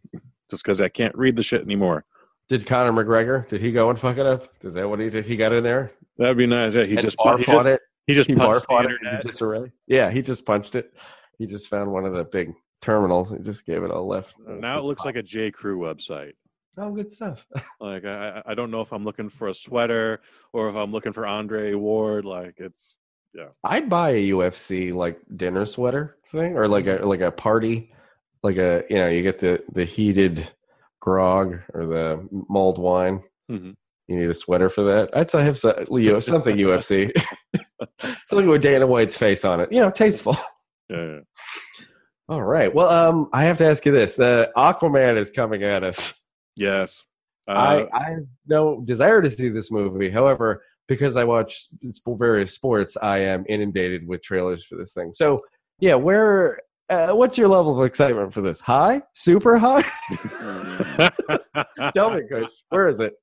just 0.49 0.63
because 0.63 0.79
I 0.79 0.87
can't 0.87 1.15
read 1.15 1.35
the 1.35 1.43
shit 1.43 1.61
anymore. 1.61 2.05
Did 2.49 2.65
Conor 2.65 2.93
McGregor? 2.93 3.47
Did 3.49 3.61
he 3.61 3.71
go 3.71 3.89
and 3.89 3.99
fuck 3.99 4.17
it 4.17 4.25
up? 4.25 4.47
Is 4.63 4.73
that 4.75 4.89
what 4.89 4.99
he 4.99 5.09
did? 5.09 5.25
He 5.25 5.35
got 5.35 5.51
in 5.51 5.63
there. 5.63 5.91
That'd 6.17 6.37
be 6.37 6.47
nice. 6.47 6.73
Yeah, 6.75 6.85
he 6.85 6.93
and 6.93 7.01
just 7.01 7.17
barf 7.17 7.39
he 7.39 7.51
on 7.51 7.67
it. 7.67 7.81
he 8.07 8.13
just 8.13 8.29
He 8.29 8.35
punched 8.35 8.67
barf 8.67 8.85
the 9.01 9.07
on 9.07 9.15
it 9.15 9.23
disarray. 9.23 9.71
Yeah, 9.85 10.09
he 10.09 10.21
just 10.21 10.45
punched 10.45 10.75
it. 10.75 10.93
He 11.37 11.45
just 11.45 11.67
found 11.67 11.91
one 11.91 12.05
of 12.05 12.13
the 12.13 12.23
big 12.23 12.53
terminals 12.81 13.31
and 13.31 13.43
just 13.43 13.65
gave 13.65 13.83
it 13.83 13.91
a 13.91 13.99
lift. 14.01 14.35
Now 14.47 14.77
it 14.79 14.83
looks 14.85 15.03
like 15.05 15.15
a 15.17 15.23
J 15.23 15.51
Crew 15.51 15.77
website. 15.79 16.33
oh, 16.77 16.91
good 16.91 17.11
stuff. 17.11 17.45
Like 17.79 18.05
I, 18.05 18.41
I 18.45 18.51
I 18.51 18.53
don't 18.55 18.71
know 18.71 18.81
if 18.81 18.91
I'm 18.91 19.03
looking 19.03 19.29
for 19.29 19.49
a 19.49 19.53
sweater 19.53 20.21
or 20.53 20.69
if 20.69 20.75
I'm 20.75 20.91
looking 20.91 21.13
for 21.13 21.27
Andre 21.27 21.73
Ward. 21.75 22.25
Like 22.25 22.55
it's 22.57 22.95
yeah. 23.35 23.49
I'd 23.63 23.89
buy 23.89 24.11
a 24.11 24.29
UFC 24.29 24.93
like 24.95 25.19
dinner 25.35 25.65
sweater 25.65 26.17
thing, 26.31 26.57
or 26.57 26.67
like 26.67 26.87
a 26.87 27.05
like 27.05 27.21
a 27.21 27.31
party, 27.31 27.93
like 28.41 28.57
a 28.57 28.83
you 28.89 28.95
know 28.95 29.09
you 29.09 29.21
get 29.21 29.37
the 29.39 29.63
the 29.73 29.85
heated 29.85 30.49
grog 31.07 31.57
or 31.73 31.85
the 31.85 32.27
mulled 32.49 32.77
wine. 32.77 33.23
Mhm. 33.49 33.75
You 34.09 34.19
need 34.19 34.29
a 34.29 34.33
sweater 34.33 34.69
for 34.69 34.83
that. 34.83 35.09
I'd 35.15 35.31
say 35.31 35.41
have 35.41 35.57
some- 35.57 35.85
Leo 35.87 36.19
something 36.31 36.57
UFC, 36.57 37.11
something 38.27 38.47
with 38.49 38.61
Dana 38.61 38.85
White's 38.85 39.15
face 39.17 39.45
on 39.45 39.61
it. 39.61 39.71
You 39.71 39.79
know, 39.81 39.91
tasteful. 39.91 40.35
Yeah, 40.89 41.05
yeah. 41.15 41.19
All 42.29 42.41
right. 42.43 42.73
Well, 42.73 42.87
um, 42.89 43.29
I 43.33 43.43
have 43.43 43.57
to 43.57 43.65
ask 43.65 43.85
you 43.85 43.91
this: 43.91 44.15
the 44.15 44.49
Aquaman 44.55 45.17
is 45.17 45.29
coming 45.29 45.63
at 45.63 45.83
us. 45.83 46.13
Yes. 46.55 47.03
Uh, 47.45 47.51
I 47.51 47.97
I 47.97 48.09
have 48.11 48.25
no 48.47 48.81
desire 48.85 49.21
to 49.21 49.29
see 49.29 49.49
this 49.49 49.69
movie. 49.69 50.09
However, 50.09 50.63
because 50.87 51.17
I 51.17 51.25
watch 51.25 51.67
various 52.07 52.53
sports, 52.53 52.95
I 53.01 53.17
am 53.17 53.43
inundated 53.49 54.07
with 54.07 54.23
trailers 54.23 54.65
for 54.65 54.77
this 54.77 54.93
thing. 54.93 55.11
So, 55.13 55.39
yeah, 55.81 55.95
where? 55.95 56.59
Uh, 56.89 57.11
what's 57.13 57.37
your 57.37 57.47
level 57.49 57.79
of 57.79 57.85
excitement 57.85 58.33
for 58.33 58.41
this? 58.41 58.59
High? 58.59 59.01
Super 59.13 59.57
high? 59.57 59.83
Tell 61.93 62.11
me, 62.11 62.21
Coach. 62.29 62.51
Where 62.69 62.87
is 62.87 62.99
it? 62.99 63.15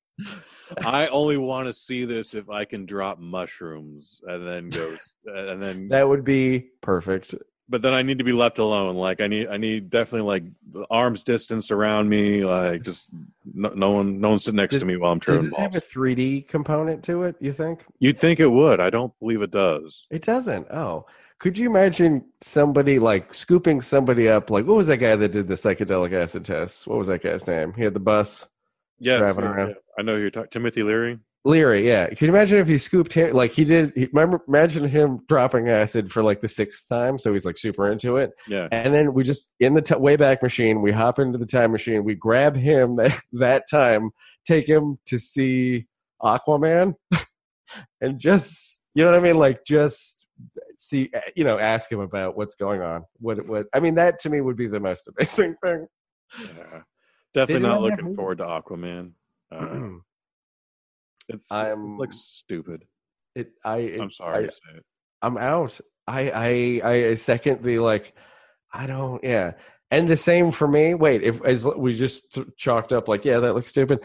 I 0.85 1.07
only 1.07 1.37
want 1.37 1.67
to 1.67 1.73
see 1.73 2.05
this 2.05 2.33
if 2.33 2.49
I 2.49 2.65
can 2.65 2.85
drop 2.85 3.19
mushrooms 3.19 4.19
and 4.27 4.47
then 4.47 4.69
go 4.69 4.95
and 5.25 5.61
then 5.61 5.87
That 5.89 6.07
would 6.07 6.23
be 6.23 6.69
perfect. 6.81 7.35
but 7.69 7.81
then 7.81 7.93
I 7.93 8.01
need 8.01 8.17
to 8.19 8.23
be 8.23 8.31
left 8.33 8.57
alone. 8.59 8.95
Like 8.95 9.19
I 9.21 9.27
need 9.27 9.47
I 9.47 9.57
need 9.57 9.89
definitely 9.89 10.21
like 10.27 10.43
arms 10.89 11.21
distance 11.23 11.69
around 11.71 12.07
me, 12.09 12.43
like 12.45 12.81
just 12.83 13.09
no, 13.53 13.69
no 13.69 13.91
one 13.91 14.19
no 14.19 14.29
one 14.29 14.39
sit 14.39 14.55
next 14.55 14.73
Does- 14.73 14.81
to 14.81 14.85
me 14.85 14.97
while 14.97 15.11
I'm 15.11 15.19
trying. 15.19 15.37
Does 15.37 15.45
this 15.51 15.57
have 15.57 15.75
a 15.75 15.81
3D 15.81 16.47
component 16.47 17.03
to 17.05 17.23
it? 17.23 17.35
You 17.39 17.53
think 17.53 17.83
You'd 17.99 18.17
think 18.19 18.39
it 18.39 18.47
would. 18.47 18.79
I 18.79 18.89
don't 18.89 19.13
believe 19.19 19.41
it 19.41 19.51
does. 19.51 20.05
it 20.11 20.23
doesn't? 20.23 20.67
Oh, 20.71 21.05
could 21.39 21.57
you 21.57 21.69
imagine 21.69 22.25
somebody 22.41 22.99
like 22.99 23.33
scooping 23.33 23.81
somebody 23.81 24.29
up? 24.29 24.49
Like, 24.49 24.65
what 24.65 24.77
was 24.77 24.87
that 24.87 24.97
guy 24.97 25.15
that 25.15 25.31
did 25.31 25.47
the 25.47 25.55
psychedelic 25.55 26.13
acid 26.13 26.45
tests? 26.45 26.87
What 26.87 26.97
was 26.97 27.07
that 27.07 27.21
guy's 27.21 27.47
name? 27.47 27.73
He 27.73 27.83
had 27.83 27.93
the 27.93 27.99
bus. 27.99 28.47
Yes, 28.99 29.19
Driving 29.19 29.43
yeah, 29.43 29.49
around. 29.51 29.67
yeah. 29.69 29.73
I 29.99 30.01
know 30.03 30.15
who 30.15 30.21
you're 30.21 30.31
talking. 30.31 30.49
Timothy 30.49 30.83
Leary. 30.83 31.19
Leary, 31.43 31.85
yeah. 31.87 32.07
Can 32.07 32.27
you 32.27 32.33
imagine 32.33 32.57
if 32.57 32.67
he 32.67 32.77
scooped 32.79 33.13
him 33.13 33.33
like 33.35 33.51
he 33.51 33.65
did? 33.65 33.91
He, 33.95 34.05
remember, 34.11 34.41
imagine 34.47 34.87
him 34.87 35.19
dropping 35.27 35.69
acid 35.69 36.11
for 36.11 36.23
like 36.23 36.41
the 36.41 36.47
sixth 36.47 36.87
time, 36.89 37.19
so 37.19 37.33
he's 37.33 37.45
like 37.45 37.57
super 37.57 37.91
into 37.91 38.17
it. 38.17 38.31
Yeah, 38.47 38.67
And 38.71 38.93
then 38.93 39.13
we 39.13 39.23
just 39.23 39.51
in 39.59 39.75
the 39.75 39.81
t- 39.81 39.93
wayback 39.93 40.41
machine, 40.41 40.81
we 40.81 40.91
hop 40.91 41.19
into 41.19 41.37
the 41.37 41.45
time 41.45 41.71
machine, 41.71 42.03
we 42.03 42.15
grab 42.15 42.55
him 42.55 42.95
that, 42.97 43.19
that 43.33 43.69
time, 43.69 44.09
take 44.47 44.67
him 44.67 44.97
to 45.05 45.19
see 45.19 45.85
Aquaman, 46.23 46.95
and 48.01 48.19
just 48.19 48.83
you 48.95 49.03
know 49.03 49.11
what 49.11 49.19
I 49.19 49.21
mean, 49.23 49.37
like 49.37 49.63
just 49.65 50.14
see, 50.77 51.09
you 51.35 51.43
know, 51.43 51.57
ask 51.59 51.91
him 51.91 51.99
about 51.99 52.35
what's 52.37 52.55
going 52.55 52.81
on. 52.81 53.03
What 53.19 53.45
what 53.47 53.67
I 53.73 53.79
mean, 53.79 53.95
that 53.95 54.19
to 54.19 54.29
me 54.29 54.41
would 54.41 54.57
be 54.57 54.67
the 54.67 54.79
most 54.79 55.07
amazing 55.17 55.55
thing. 55.63 55.87
yeah. 56.39 56.81
Definitely 57.33 57.67
not 57.67 57.81
looking 57.81 58.15
forward 58.15 58.37
to 58.37 58.45
Aquaman. 58.45 59.11
Uh, 59.51 59.89
it's 61.29 61.51
I'm- 61.51 61.95
it 61.95 61.99
looks 61.99 62.17
stupid. 62.17 62.85
it, 63.35 63.51
I, 63.63 63.77
it, 63.77 64.01
I'm 64.01 64.11
sorry 64.11 64.43
I, 64.43 64.47
to 64.47 64.51
say 64.51 64.77
it. 64.77 64.83
I'm 65.21 65.37
out. 65.37 65.79
I 66.07 66.81
I 66.83 66.89
I 66.89 67.15
second 67.15 67.63
the 67.63 67.79
like. 67.79 68.13
I 68.73 68.87
don't. 68.87 69.23
Yeah, 69.23 69.53
and 69.91 70.07
the 70.07 70.17
same 70.17 70.51
for 70.51 70.67
me. 70.67 70.93
Wait, 70.93 71.23
if 71.23 71.43
as 71.43 71.65
we 71.65 71.93
just 71.93 72.33
th- 72.35 72.47
chalked 72.57 72.93
up 72.93 73.07
like, 73.07 73.25
yeah, 73.25 73.39
that 73.39 73.53
looks 73.55 73.69
stupid. 73.69 73.99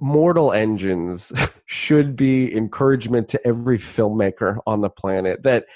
Mortal 0.00 0.52
Engines 0.52 1.32
should 1.66 2.16
be 2.16 2.54
encouragement 2.56 3.28
to 3.28 3.46
every 3.46 3.78
filmmaker 3.78 4.58
on 4.66 4.80
the 4.80 4.88
planet 4.90 5.42
that 5.42 5.66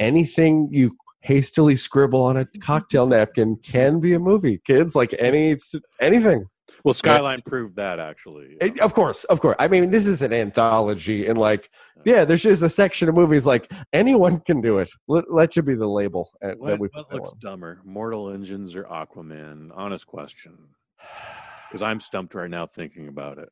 anything 0.00 0.68
you 0.70 0.96
hastily 1.20 1.74
scribble 1.76 2.22
on 2.22 2.36
a 2.36 2.44
cocktail 2.60 3.06
napkin 3.06 3.56
can 3.56 4.00
be 4.00 4.12
a 4.12 4.18
movie. 4.18 4.60
Kids, 4.64 4.94
like 4.94 5.14
any 5.18 5.56
anything. 6.00 6.46
Well, 6.82 6.92
Skyline 6.94 7.40
proved 7.46 7.76
that 7.76 7.98
actually. 8.00 8.56
Eh, 8.60 8.70
Of 8.82 8.94
course, 8.94 9.24
of 9.24 9.40
course. 9.40 9.56
I 9.58 9.68
mean, 9.68 9.90
this 9.90 10.06
is 10.06 10.22
an 10.22 10.32
anthology, 10.32 11.26
and 11.26 11.38
like, 11.38 11.70
yeah, 12.04 12.24
there's 12.24 12.42
just 12.42 12.62
a 12.62 12.68
section 12.68 13.08
of 13.08 13.14
movies 13.14 13.46
like 13.46 13.70
anyone 13.92 14.40
can 14.40 14.60
do 14.60 14.78
it. 14.78 14.90
Let, 15.08 15.32
let 15.32 15.54
should 15.54 15.66
be 15.66 15.76
the 15.76 15.86
label 15.86 16.30
uh, 16.42 16.48
that 16.48 16.58
What, 16.58 16.80
we 16.80 16.88
what 16.92 17.12
looks 17.12 17.30
on. 17.30 17.38
dumber, 17.40 17.80
Mortal 17.84 18.30
Engines 18.30 18.74
or 18.74 18.84
Aquaman? 18.84 19.70
Honest 19.74 20.06
question. 20.06 20.56
Because 21.70 21.82
I'm 21.82 21.98
stumped 21.98 22.36
right 22.36 22.48
now 22.50 22.66
thinking 22.68 23.08
about 23.08 23.38
it. 23.38 23.48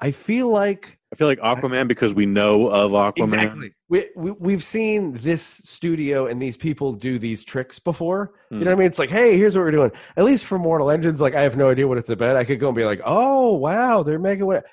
I 0.00 0.10
feel 0.10 0.48
like 0.50 0.98
I 1.12 1.16
feel 1.16 1.26
like 1.26 1.40
Aquaman 1.40 1.88
because 1.88 2.12
we 2.14 2.26
know 2.26 2.66
of 2.68 2.92
Aquaman. 2.92 3.72
We, 3.88 4.10
we 4.14 4.30
we've 4.32 4.62
seen 4.62 5.14
this 5.14 5.42
studio 5.42 6.26
and 6.26 6.40
these 6.40 6.56
people 6.56 6.92
do 6.92 7.18
these 7.18 7.42
tricks 7.44 7.78
before. 7.78 8.32
You 8.50 8.58
Hmm. 8.58 8.64
know 8.64 8.70
what 8.70 8.76
I 8.76 8.78
mean? 8.80 8.86
It's 8.88 8.98
like, 8.98 9.10
hey, 9.10 9.36
here's 9.36 9.56
what 9.56 9.62
we're 9.62 9.70
doing. 9.70 9.90
At 10.16 10.24
least 10.24 10.44
for 10.44 10.58
Mortal 10.58 10.90
Engines, 10.90 11.20
like 11.20 11.34
I 11.34 11.42
have 11.42 11.56
no 11.56 11.70
idea 11.70 11.88
what 11.88 11.98
it's 11.98 12.10
about. 12.10 12.36
I 12.36 12.44
could 12.44 12.60
go 12.60 12.68
and 12.68 12.76
be 12.76 12.84
like, 12.84 13.00
oh 13.04 13.54
wow, 13.54 14.02
they're 14.02 14.18
making 14.18 14.46
what. 14.46 14.64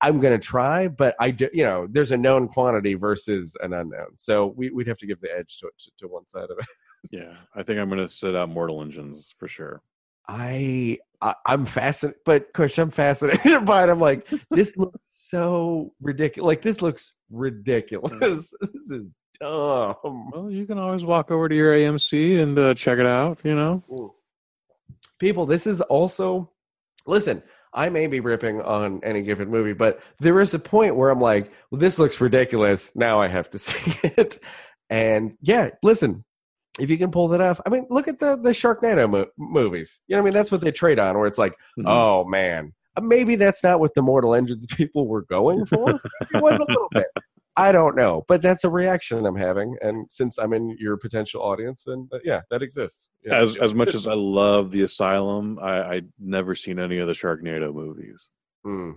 I'm 0.00 0.20
gonna 0.20 0.38
try, 0.38 0.88
but 0.88 1.16
I 1.18 1.30
do. 1.30 1.48
You 1.54 1.64
know, 1.64 1.86
there's 1.90 2.12
a 2.12 2.16
known 2.18 2.48
quantity 2.48 2.94
versus 2.94 3.56
an 3.62 3.72
unknown, 3.72 4.08
so 4.18 4.48
we, 4.54 4.68
we'd 4.70 4.86
have 4.88 4.98
to 4.98 5.06
give 5.06 5.20
the 5.22 5.34
edge 5.36 5.56
to, 5.60 5.70
to 5.78 5.90
to 6.00 6.08
one 6.08 6.26
side 6.26 6.50
of 6.50 6.58
it. 6.58 6.66
Yeah, 7.10 7.34
I 7.54 7.62
think 7.62 7.78
I'm 7.78 7.88
going 7.88 8.00
to 8.00 8.08
sit 8.12 8.34
out 8.34 8.48
Mortal 8.50 8.82
Engines 8.82 9.32
for 9.38 9.46
sure. 9.48 9.80
I, 10.28 10.98
I 11.20 11.34
I'm 11.44 11.66
fascinated, 11.66 12.20
but 12.24 12.52
Kush, 12.52 12.78
I'm 12.78 12.90
fascinated 12.90 13.64
by 13.64 13.84
it. 13.84 13.90
I'm 13.90 14.00
like, 14.00 14.28
this 14.50 14.76
looks 14.76 14.98
so 15.02 15.92
ridiculous. 16.00 16.46
Like 16.46 16.62
this 16.62 16.82
looks 16.82 17.12
ridiculous. 17.30 18.54
this 18.60 18.90
is 18.90 19.06
dumb. 19.40 20.30
Well, 20.32 20.50
you 20.50 20.66
can 20.66 20.78
always 20.78 21.04
walk 21.04 21.30
over 21.30 21.48
to 21.48 21.54
your 21.54 21.74
AMC 21.74 22.40
and 22.42 22.58
uh, 22.58 22.74
check 22.74 22.98
it 22.98 23.06
out. 23.06 23.38
You 23.44 23.54
know, 23.54 24.14
People, 25.18 25.46
this 25.46 25.66
is 25.66 25.80
also 25.80 26.50
listen. 27.06 27.42
I 27.72 27.90
may 27.90 28.06
be 28.06 28.20
ripping 28.20 28.62
on 28.62 29.00
any 29.04 29.20
given 29.20 29.50
movie, 29.50 29.74
but 29.74 30.00
there 30.18 30.40
is 30.40 30.54
a 30.54 30.58
point 30.58 30.96
where 30.96 31.10
I'm 31.10 31.20
like, 31.20 31.52
well, 31.70 31.78
this 31.78 31.98
looks 31.98 32.22
ridiculous. 32.22 32.94
Now 32.96 33.20
I 33.20 33.26
have 33.26 33.50
to 33.50 33.58
see 33.58 33.94
it. 34.02 34.38
And 34.88 35.36
yeah, 35.42 35.70
listen, 35.82 36.24
if 36.80 36.90
you 36.90 36.98
can 36.98 37.10
pull 37.10 37.28
that 37.28 37.40
off, 37.40 37.60
I 37.66 37.70
mean, 37.70 37.86
look 37.90 38.08
at 38.08 38.18
the 38.18 38.36
the 38.36 38.50
Sharknado 38.50 39.08
mo- 39.10 39.26
movies. 39.38 40.00
You 40.08 40.16
know, 40.16 40.22
what 40.22 40.28
I 40.28 40.30
mean, 40.30 40.34
that's 40.34 40.50
what 40.52 40.60
they 40.60 40.70
trade 40.72 40.98
on. 40.98 41.16
Where 41.18 41.26
it's 41.26 41.38
like, 41.38 41.54
Mhm. 41.78 41.84
oh 41.86 42.24
man, 42.24 42.72
Uh, 42.96 43.00
maybe 43.02 43.36
that's 43.36 43.62
not 43.62 43.80
what 43.80 43.94
the 43.94 44.02
Mortal 44.02 44.34
Engines 44.34 44.66
people 44.76 45.06
were 45.06 45.22
going 45.22 45.66
for. 45.66 45.90
it 46.34 46.42
was 46.42 46.58
a 46.60 46.64
little 46.68 46.88
bit. 46.92 47.06
I 47.58 47.72
don't 47.72 47.96
know, 47.96 48.22
but 48.28 48.42
that's 48.42 48.64
a 48.64 48.68
reaction 48.68 49.24
I'm 49.24 49.34
having, 49.36 49.78
and 49.80 50.10
since 50.12 50.36
I'm 50.38 50.52
in 50.52 50.76
your 50.78 50.98
potential 50.98 51.40
audience, 51.40 51.84
then 51.86 52.06
uh, 52.12 52.18
yeah, 52.22 52.42
that 52.50 52.60
exists. 52.62 53.08
Yeah. 53.24 53.40
as 53.40 53.56
as 53.56 53.74
much 53.74 53.94
as 53.94 54.06
I 54.06 54.12
love 54.12 54.70
the 54.70 54.82
Asylum, 54.82 55.58
I 55.60 55.94
I 55.96 56.02
never 56.18 56.54
seen 56.54 56.78
any 56.78 56.98
of 56.98 57.06
the 57.08 57.14
Sharknado 57.14 57.72
movies. 57.72 58.28
Hmm. 58.64 58.92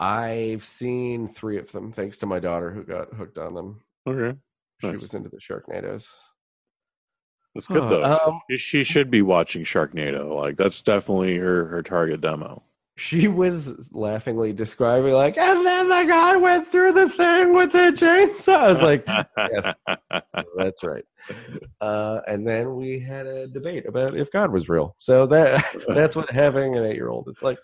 I've 0.00 0.64
seen 0.64 1.28
three 1.28 1.58
of 1.58 1.70
them, 1.72 1.92
thanks 1.92 2.18
to 2.20 2.26
my 2.26 2.38
daughter 2.38 2.70
who 2.70 2.84
got 2.84 3.12
hooked 3.14 3.38
on 3.38 3.54
them. 3.54 3.80
Okay, 4.06 4.36
She 4.80 4.86
Nice. 4.88 5.00
was 5.00 5.14
into 5.14 5.28
the 5.28 5.38
Sharknadoes. 5.40 6.08
That's 7.54 7.66
good 7.66 7.82
Huh, 7.82 7.88
though. 7.88 8.04
um, 8.04 8.40
she, 8.50 8.56
she 8.56 8.84
should 8.84 9.10
be 9.10 9.22
watching 9.22 9.64
Sharknado. 9.64 10.34
Like 10.36 10.56
that's 10.56 10.80
definitely 10.80 11.36
her 11.38 11.66
her 11.66 11.82
target 11.82 12.20
demo. 12.20 12.62
She 12.96 13.28
was 13.28 13.90
laughingly 13.92 14.52
describing 14.52 15.12
like, 15.12 15.38
and 15.38 15.64
then 15.64 15.88
the 15.88 16.04
guy 16.08 16.36
went 16.36 16.66
through 16.66 16.92
the 16.94 17.08
thing 17.08 17.54
with 17.54 17.70
the 17.70 17.92
chainsaw. 17.92 18.56
I 18.56 18.68
was 18.70 18.82
like, 18.82 19.04
yes, 19.06 19.74
that's 20.56 20.82
right. 20.82 21.04
Uh, 21.80 22.20
and 22.26 22.44
then 22.46 22.74
we 22.74 22.98
had 22.98 23.26
a 23.26 23.46
debate 23.46 23.86
about 23.86 24.16
if 24.16 24.32
God 24.32 24.50
was 24.50 24.68
real. 24.68 24.96
So 24.98 25.26
that 25.26 25.64
that's 25.94 26.16
what 26.16 26.28
having 26.30 26.76
an 26.76 26.84
eight 26.86 26.96
year 26.96 27.08
old 27.08 27.28
is 27.28 27.40
like. 27.42 27.58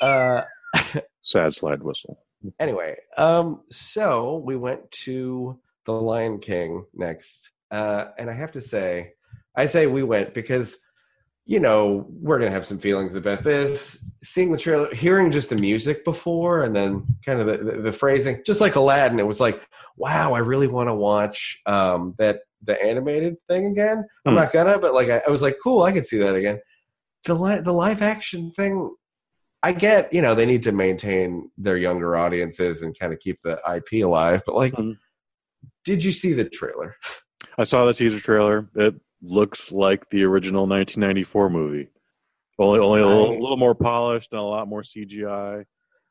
Uh, 0.00 0.42
Sad 1.22 1.52
slide 1.54 1.82
whistle. 1.82 2.18
anyway, 2.58 2.96
um, 3.18 3.60
so 3.70 4.36
we 4.44 4.56
went 4.56 4.90
to 4.90 5.58
the 5.84 5.92
Lion 5.92 6.38
King 6.38 6.84
next, 6.94 7.50
uh, 7.72 8.08
and 8.18 8.30
I 8.30 8.34
have 8.34 8.52
to 8.52 8.60
say, 8.60 9.14
I 9.56 9.66
say 9.66 9.86
we 9.86 10.02
went 10.02 10.34
because 10.34 10.78
you 11.44 11.58
know 11.58 12.06
we're 12.08 12.38
gonna 12.38 12.50
have 12.52 12.66
some 12.66 12.78
feelings 12.78 13.14
about 13.16 13.42
this. 13.42 14.04
Seeing 14.22 14.52
the 14.52 14.58
trailer, 14.58 14.94
hearing 14.94 15.30
just 15.32 15.50
the 15.50 15.56
music 15.56 16.04
before, 16.04 16.62
and 16.62 16.76
then 16.76 17.04
kind 17.26 17.40
of 17.40 17.46
the, 17.46 17.56
the, 17.72 17.82
the 17.82 17.92
phrasing, 17.92 18.40
just 18.46 18.60
like 18.60 18.76
Aladdin, 18.76 19.18
it 19.18 19.26
was 19.26 19.40
like, 19.40 19.60
wow, 19.96 20.32
I 20.34 20.38
really 20.38 20.68
want 20.68 20.88
to 20.88 20.94
watch 20.94 21.60
um, 21.66 22.14
that 22.18 22.40
the 22.64 22.80
animated 22.80 23.34
thing 23.48 23.66
again. 23.66 24.04
I'm 24.24 24.34
Hmm. 24.34 24.40
not 24.40 24.52
gonna, 24.52 24.78
but 24.78 24.94
like 24.94 25.08
I, 25.08 25.20
I 25.26 25.30
was 25.30 25.42
like, 25.42 25.56
cool, 25.62 25.82
I 25.82 25.90
could 25.92 26.06
see 26.06 26.18
that 26.18 26.36
again. 26.36 26.60
The 27.24 27.34
li- 27.34 27.60
the 27.60 27.72
live 27.72 28.02
action 28.02 28.52
thing 28.52 28.94
I 29.64 29.72
get, 29.72 30.12
you 30.12 30.22
know, 30.22 30.34
they 30.34 30.46
need 30.46 30.62
to 30.64 30.72
maintain 30.72 31.50
their 31.56 31.76
younger 31.76 32.16
audiences 32.16 32.82
and 32.82 32.98
kind 32.98 33.12
of 33.12 33.18
keep 33.20 33.40
the 33.42 33.60
IP 33.76 34.04
alive. 34.04 34.42
But 34.46 34.56
like, 34.56 34.72
Mhm. 34.74 34.96
did 35.84 36.02
you 36.04 36.12
see 36.12 36.32
the 36.32 36.44
trailer? 36.48 36.94
I 37.58 37.64
saw 37.64 37.84
the 37.84 37.94
teaser 37.94 38.20
trailer. 38.20 38.68
It 38.74 38.94
looks 39.22 39.70
like 39.72 40.08
the 40.10 40.24
original 40.24 40.62
1994 40.66 41.50
movie, 41.50 41.88
only 42.58 42.80
only 42.80 43.00
a 43.00 43.06
little, 43.06 43.32
I- 43.32 43.38
little 43.38 43.56
more 43.56 43.74
polished 43.74 44.32
and 44.32 44.40
a 44.40 44.44
lot 44.44 44.68
more 44.68 44.82
CGI. 44.82 45.64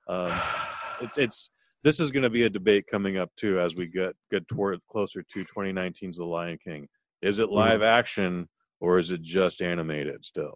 Um, 0.08 0.32
it's 1.02 1.18
it's 1.18 1.50
this 1.84 2.00
is 2.00 2.12
going 2.12 2.24
to 2.24 2.30
be 2.30 2.44
a 2.44 2.50
debate 2.50 2.86
coming 2.90 3.18
up 3.18 3.32
too 3.38 3.60
as 3.60 3.76
we 3.76 3.88
get 3.88 4.14
get 4.30 4.48
toward 4.48 4.80
closer 4.90 5.24
to 5.24 5.46
2019's 5.46 6.18
The 6.18 6.26
Lion 6.26 6.58
King. 6.64 6.88
Is 7.22 7.40
it 7.40 7.50
live 7.50 7.82
action 7.82 8.48
or 8.80 8.98
is 9.00 9.12
it 9.12 9.22
just 9.22 9.62
animated 9.62 10.26
still? 10.26 10.56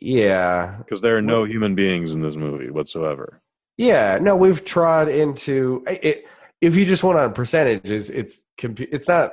yeah, 0.00 0.76
Because 0.78 1.00
there 1.00 1.16
are 1.16 1.22
no 1.22 1.44
human 1.44 1.74
beings 1.74 2.14
in 2.14 2.22
this 2.22 2.36
movie 2.36 2.70
whatsoever. 2.70 3.42
yeah. 3.76 4.18
No, 4.20 4.36
we've 4.36 4.64
trod 4.64 5.08
into 5.08 5.82
it. 5.86 6.24
If 6.60 6.74
you 6.76 6.84
just 6.84 7.02
went 7.04 7.18
on 7.18 7.32
percentages, 7.32 8.10
it's 8.10 8.42
it's 8.62 9.08
not 9.08 9.32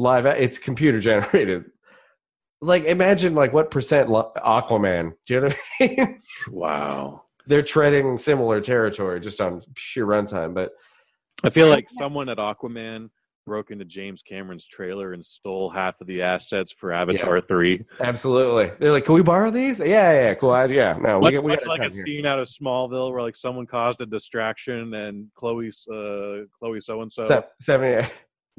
live. 0.00 0.26
It's 0.26 0.58
computer 0.58 1.00
generated. 1.00 1.64
Like 2.62 2.84
imagine 2.84 3.34
like 3.34 3.52
what 3.52 3.70
percent 3.70 4.08
Aquaman? 4.10 5.12
Do 5.26 5.34
you 5.34 5.40
know 5.40 5.46
what 5.46 5.56
I 5.80 5.86
mean? 5.86 6.20
Wow. 6.50 7.24
They're 7.46 7.62
treading 7.62 8.18
similar 8.18 8.60
territory 8.60 9.18
just 9.20 9.40
on 9.40 9.62
pure 9.74 10.06
runtime, 10.06 10.54
but 10.54 10.70
I 11.42 11.50
feel 11.50 11.68
like 11.68 11.88
someone 11.88 12.28
at 12.28 12.36
Aquaman 12.38 13.08
broke 13.46 13.70
into 13.70 13.84
James 13.86 14.22
Cameron's 14.22 14.66
trailer 14.66 15.12
and 15.14 15.24
stole 15.24 15.70
half 15.70 16.00
of 16.00 16.06
the 16.06 16.20
assets 16.22 16.70
for 16.70 16.92
Avatar 16.92 17.40
Three. 17.40 17.84
absolutely. 17.98 18.70
They're 18.78 18.92
like, 18.92 19.06
"Can 19.06 19.14
we 19.14 19.22
borrow 19.22 19.50
these?" 19.50 19.78
Yeah, 19.78 19.86
yeah, 19.86 20.12
yeah 20.12 20.34
cool. 20.34 20.50
I, 20.50 20.66
yeah, 20.66 20.98
no, 21.00 21.18
we 21.18 21.22
Much, 21.24 21.34
got 21.34 21.44
we 21.44 21.50
much 21.52 21.66
like 21.66 21.80
a 21.80 21.88
here. 21.92 22.04
scene 22.04 22.26
out 22.26 22.38
of 22.38 22.46
Smallville 22.46 23.10
where 23.10 23.22
like 23.22 23.36
someone 23.36 23.66
caused 23.66 24.00
a 24.02 24.06
distraction 24.06 24.92
and 24.94 25.26
Chloe's 25.34 25.86
uh, 25.90 26.44
Chloe 26.58 26.80
so 26.80 27.00
and 27.00 27.12
so 27.12 27.22
Se- 27.22 27.44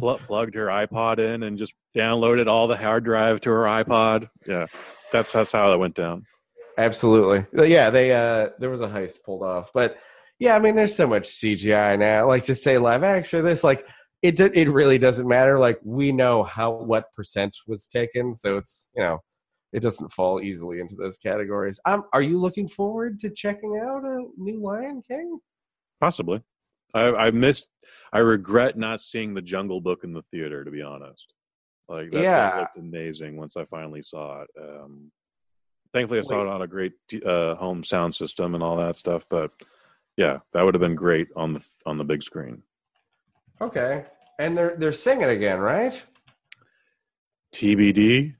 Seventy. 0.01 0.25
plugged 0.25 0.55
her 0.55 0.67
iPod 0.67 1.19
in 1.19 1.43
and 1.43 1.57
just 1.57 1.73
downloaded 1.95 2.47
all 2.47 2.67
the 2.67 2.77
hard 2.77 3.03
drive 3.03 3.41
to 3.41 3.49
her 3.49 3.63
iPod. 3.63 4.29
Yeah, 4.47 4.67
that's 5.11 5.31
that's 5.31 5.51
how 5.51 5.69
that 5.69 5.77
went 5.79 5.95
down. 5.95 6.25
Absolutely. 6.77 7.67
Yeah, 7.69 7.89
they 7.89 8.11
uh 8.13 8.49
there 8.59 8.69
was 8.69 8.81
a 8.81 8.87
heist 8.87 9.23
pulled 9.23 9.43
off. 9.43 9.71
But 9.73 9.97
yeah, 10.39 10.55
I 10.55 10.59
mean 10.59 10.75
there's 10.75 10.95
so 10.95 11.07
much 11.07 11.29
CGI 11.29 11.99
now. 11.99 12.27
Like 12.27 12.45
just 12.45 12.63
say 12.63 12.77
live 12.77 13.03
action 13.03 13.43
this 13.43 13.63
like 13.63 13.85
it 14.21 14.35
do- 14.37 14.51
it 14.53 14.69
really 14.69 14.97
doesn't 14.97 15.27
matter. 15.27 15.59
Like 15.59 15.79
we 15.83 16.11
know 16.11 16.43
how 16.43 16.71
what 16.71 17.05
percent 17.15 17.57
was 17.67 17.87
taken, 17.87 18.35
so 18.35 18.57
it's, 18.57 18.89
you 18.95 19.01
know, 19.03 19.19
it 19.73 19.81
doesn't 19.81 20.11
fall 20.11 20.41
easily 20.41 20.79
into 20.79 20.95
those 20.95 21.17
categories. 21.17 21.79
Um 21.85 22.03
are 22.13 22.21
you 22.21 22.39
looking 22.39 22.67
forward 22.67 23.19
to 23.21 23.29
checking 23.29 23.77
out 23.77 24.03
a 24.03 24.25
new 24.37 24.61
Lion 24.61 25.01
King? 25.07 25.39
Possibly. 25.99 26.41
I, 26.93 27.27
I 27.27 27.31
missed. 27.31 27.67
I 28.13 28.19
regret 28.19 28.77
not 28.77 29.01
seeing 29.01 29.33
the 29.33 29.41
Jungle 29.41 29.81
Book 29.81 30.03
in 30.03 30.13
the 30.13 30.23
theater. 30.31 30.63
To 30.63 30.71
be 30.71 30.81
honest, 30.81 31.33
like 31.87 32.11
that, 32.11 32.21
that 32.23 32.57
looked 32.57 32.77
amazing 32.77 33.37
once 33.37 33.55
I 33.57 33.65
finally 33.65 34.03
saw 34.03 34.41
it. 34.43 34.49
Um, 34.59 35.11
thankfully, 35.93 36.19
I 36.19 36.23
saw 36.23 36.41
it 36.41 36.47
on 36.47 36.61
a 36.61 36.67
great 36.67 36.93
uh, 37.25 37.55
home 37.55 37.83
sound 37.83 38.15
system 38.15 38.53
and 38.55 38.63
all 38.63 38.77
that 38.77 38.95
stuff. 38.97 39.25
But 39.29 39.51
yeah, 40.17 40.39
that 40.53 40.63
would 40.63 40.73
have 40.73 40.81
been 40.81 40.95
great 40.95 41.27
on 41.35 41.53
the 41.53 41.65
on 41.85 41.97
the 41.97 42.03
big 42.03 42.23
screen. 42.23 42.63
Okay. 43.61 44.05
And 44.39 44.57
they're 44.57 44.75
they're 44.77 44.91
singing 44.91 45.29
again, 45.29 45.59
right? 45.59 46.01
TBD. 47.53 48.35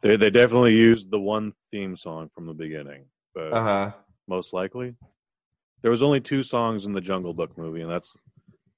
They 0.00 0.16
they 0.16 0.30
definitely 0.30 0.74
used 0.74 1.10
the 1.10 1.20
one 1.20 1.52
theme 1.70 1.96
song 1.96 2.30
from 2.34 2.46
the 2.46 2.54
beginning, 2.54 3.06
but 3.34 3.52
Uh-huh. 3.52 3.92
most 4.26 4.52
likely 4.52 4.94
there 5.82 5.90
was 5.90 6.02
only 6.02 6.20
two 6.20 6.42
songs 6.42 6.86
in 6.86 6.92
the 6.92 7.00
Jungle 7.00 7.34
Book 7.34 7.56
movie, 7.56 7.82
and 7.82 7.90
that's 7.90 8.16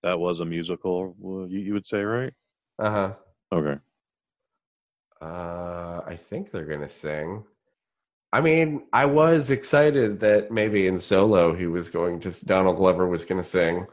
that 0.03 0.19
was 0.19 0.41
a 0.41 0.45
musical. 0.45 1.15
You, 1.49 1.59
you 1.59 1.73
would 1.75 1.87
say, 1.87 2.03
right? 2.03 2.33
Uh-huh. 2.79 3.13
Okay. 3.53 3.79
Uh, 5.21 6.01
I 6.07 6.17
think 6.17 6.51
they're 6.51 6.65
gonna 6.65 6.89
sing. 6.89 7.45
I 8.33 8.41
mean, 8.41 8.87
I 8.93 9.07
was 9.07 9.51
excited 9.51 10.21
that 10.21 10.51
maybe 10.51 10.87
in 10.87 10.99
solo 10.99 11.53
he 11.55 11.67
was 11.67 11.91
going 11.91 12.21
to 12.21 12.45
Donald 12.47 12.77
Glover 12.77 13.07
was 13.07 13.25
gonna 13.25 13.45
sing, 13.45 13.87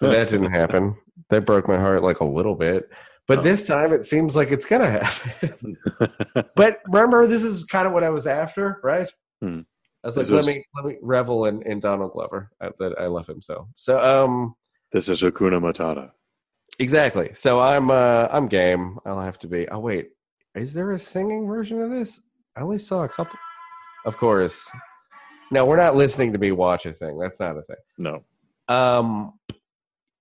but 0.00 0.12
that 0.12 0.28
didn't 0.28 0.52
happen. 0.60 0.96
That 1.30 1.44
broke 1.44 1.68
my 1.68 1.78
heart 1.78 2.02
like 2.02 2.20
a 2.20 2.24
little 2.24 2.54
bit. 2.54 2.88
But 3.28 3.40
Oh. 3.40 3.42
this 3.42 3.66
time 3.66 3.92
it 3.92 4.06
seems 4.06 4.34
like 4.34 4.50
it's 4.50 4.66
gonna 4.66 4.88
happen. 4.90 5.76
but 6.56 6.80
remember, 6.86 7.26
this 7.26 7.44
is 7.44 7.64
kind 7.64 7.86
of 7.86 7.92
what 7.92 8.04
I 8.04 8.10
was 8.10 8.26
after, 8.26 8.80
right? 8.82 9.10
Hmm. 9.42 9.60
I 10.04 10.08
was 10.08 10.16
like, 10.16 10.26
This 10.26 10.32
let 10.32 10.40
is- 10.40 10.46
me 10.46 10.64
let 10.76 10.84
me 10.84 10.96
revel 11.02 11.46
in, 11.46 11.62
in 11.62 11.80
Donald 11.80 12.12
Glover. 12.12 12.50
I, 12.60 12.70
that 12.78 12.94
I 13.00 13.06
love 13.06 13.28
him 13.28 13.40
so. 13.42 13.68
So 13.76 13.98
um, 14.02 14.54
this 14.92 15.08
is 15.08 15.22
Hakuna 15.22 15.60
Matata. 15.60 16.10
exactly. 16.78 17.30
So 17.34 17.60
I'm 17.60 17.90
uh 17.90 18.28
I'm 18.30 18.48
game. 18.48 18.98
I'll 19.06 19.20
have 19.20 19.38
to 19.40 19.46
be. 19.46 19.68
Oh 19.68 19.78
wait, 19.78 20.10
is 20.54 20.72
there 20.72 20.90
a 20.92 20.98
singing 20.98 21.46
version 21.46 21.80
of 21.80 21.90
this? 21.90 22.20
I 22.56 22.60
only 22.62 22.78
saw 22.78 23.04
a 23.04 23.08
couple. 23.08 23.38
Of 24.04 24.16
course. 24.16 24.68
No, 25.52 25.64
we're 25.66 25.76
not 25.76 25.94
listening 25.96 26.32
to 26.32 26.38
me 26.38 26.50
watch 26.50 26.86
a 26.86 26.92
thing. 26.92 27.18
That's 27.18 27.38
not 27.38 27.56
a 27.58 27.62
thing. 27.62 27.76
No. 27.98 28.24
Um, 28.68 29.34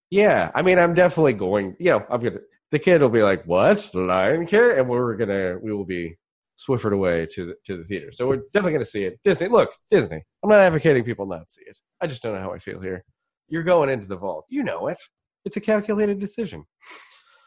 yeah, 0.09 0.51
I 0.53 0.61
mean, 0.61 0.77
I'm 0.77 0.93
definitely 0.93 1.33
going. 1.33 1.75
You 1.79 1.91
know, 1.91 2.05
I'm 2.09 2.21
gonna. 2.21 2.39
The 2.71 2.79
kid 2.79 3.01
will 3.01 3.09
be 3.09 3.23
like, 3.23 3.45
"What 3.45 3.89
Lion 3.95 4.45
King?" 4.45 4.71
and 4.77 4.89
we're 4.89 5.15
gonna. 5.15 5.57
We 5.61 5.73
will 5.73 5.85
be 5.85 6.17
swiffered 6.61 6.93
away 6.93 7.27
to 7.33 7.45
the 7.47 7.55
to 7.65 7.77
the 7.77 7.83
theater. 7.83 8.11
So 8.11 8.27
we're 8.27 8.43
definitely 8.53 8.73
gonna 8.73 8.85
see 8.85 9.03
it. 9.03 9.19
Disney, 9.23 9.47
look, 9.47 9.73
Disney. 9.89 10.23
I'm 10.43 10.49
not 10.49 10.59
advocating 10.59 11.03
people 11.03 11.25
not 11.25 11.49
see 11.49 11.63
it. 11.65 11.77
I 12.01 12.07
just 12.07 12.21
don't 12.21 12.33
know 12.35 12.41
how 12.41 12.53
I 12.53 12.59
feel 12.59 12.79
here. 12.79 13.03
You're 13.47 13.63
going 13.63 13.89
into 13.89 14.05
the 14.05 14.17
vault. 14.17 14.45
You 14.49 14.63
know 14.63 14.87
it. 14.87 14.97
It's 15.45 15.57
a 15.57 15.61
calculated 15.61 16.19
decision. 16.19 16.63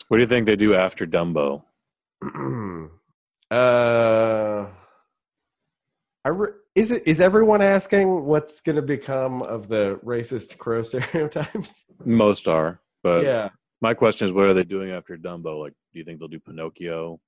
What 0.09 0.19
do 0.19 0.23
you 0.23 0.27
think 0.27 0.47
they 0.47 0.57
do 0.57 0.75
after 0.75 1.07
Dumbo? 1.07 1.63
uh, 3.51 4.67
I 6.25 6.29
re- 6.29 6.53
is 6.75 6.91
it 6.91 7.03
is 7.07 7.21
everyone 7.21 7.63
asking 7.63 8.25
what's 8.25 8.61
going 8.61 8.77
to 8.77 8.83
become 8.83 9.43
of 9.43 9.69
the 9.69 9.99
racist 10.05 10.59
crow 10.59 10.83
stereotypes? 10.91 11.93
Most 12.05 12.49
are, 12.49 12.81
but 13.03 13.25
yeah. 13.25 13.51
my 13.81 13.95
question 13.95 14.27
is, 14.27 14.33
what 14.33 14.47
are 14.47 14.55
they 14.55 14.65
doing 14.65 14.91
after 14.91 15.17
Dumbo? 15.17 15.61
Like, 15.61 15.73
do 15.93 15.99
you 15.99 16.05
think 16.05 16.19
they'll 16.19 16.29
do 16.29 16.41
Pinocchio? 16.41 17.21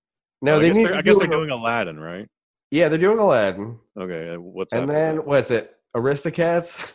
No, 0.43 0.57
I 0.57 0.61
they 0.61 0.69
guess, 0.69 0.77
need. 0.77 0.87
they're, 0.89 0.95
I 0.97 1.03
guess 1.03 1.17
they're 1.19 1.27
doing 1.27 1.51
Aladdin, 1.51 1.99
right? 1.99 2.29
Yeah, 2.71 2.89
they're 2.89 2.99
doing 2.99 3.19
Aladdin, 3.19 3.79
Okay, 3.99 4.31
and 4.35 4.43
what's 4.45 4.73
and 4.73 4.89
then 4.91 5.17
that? 5.17 5.27
what's 5.27 5.51
it? 5.51 5.75
Aristocats? 5.97 6.93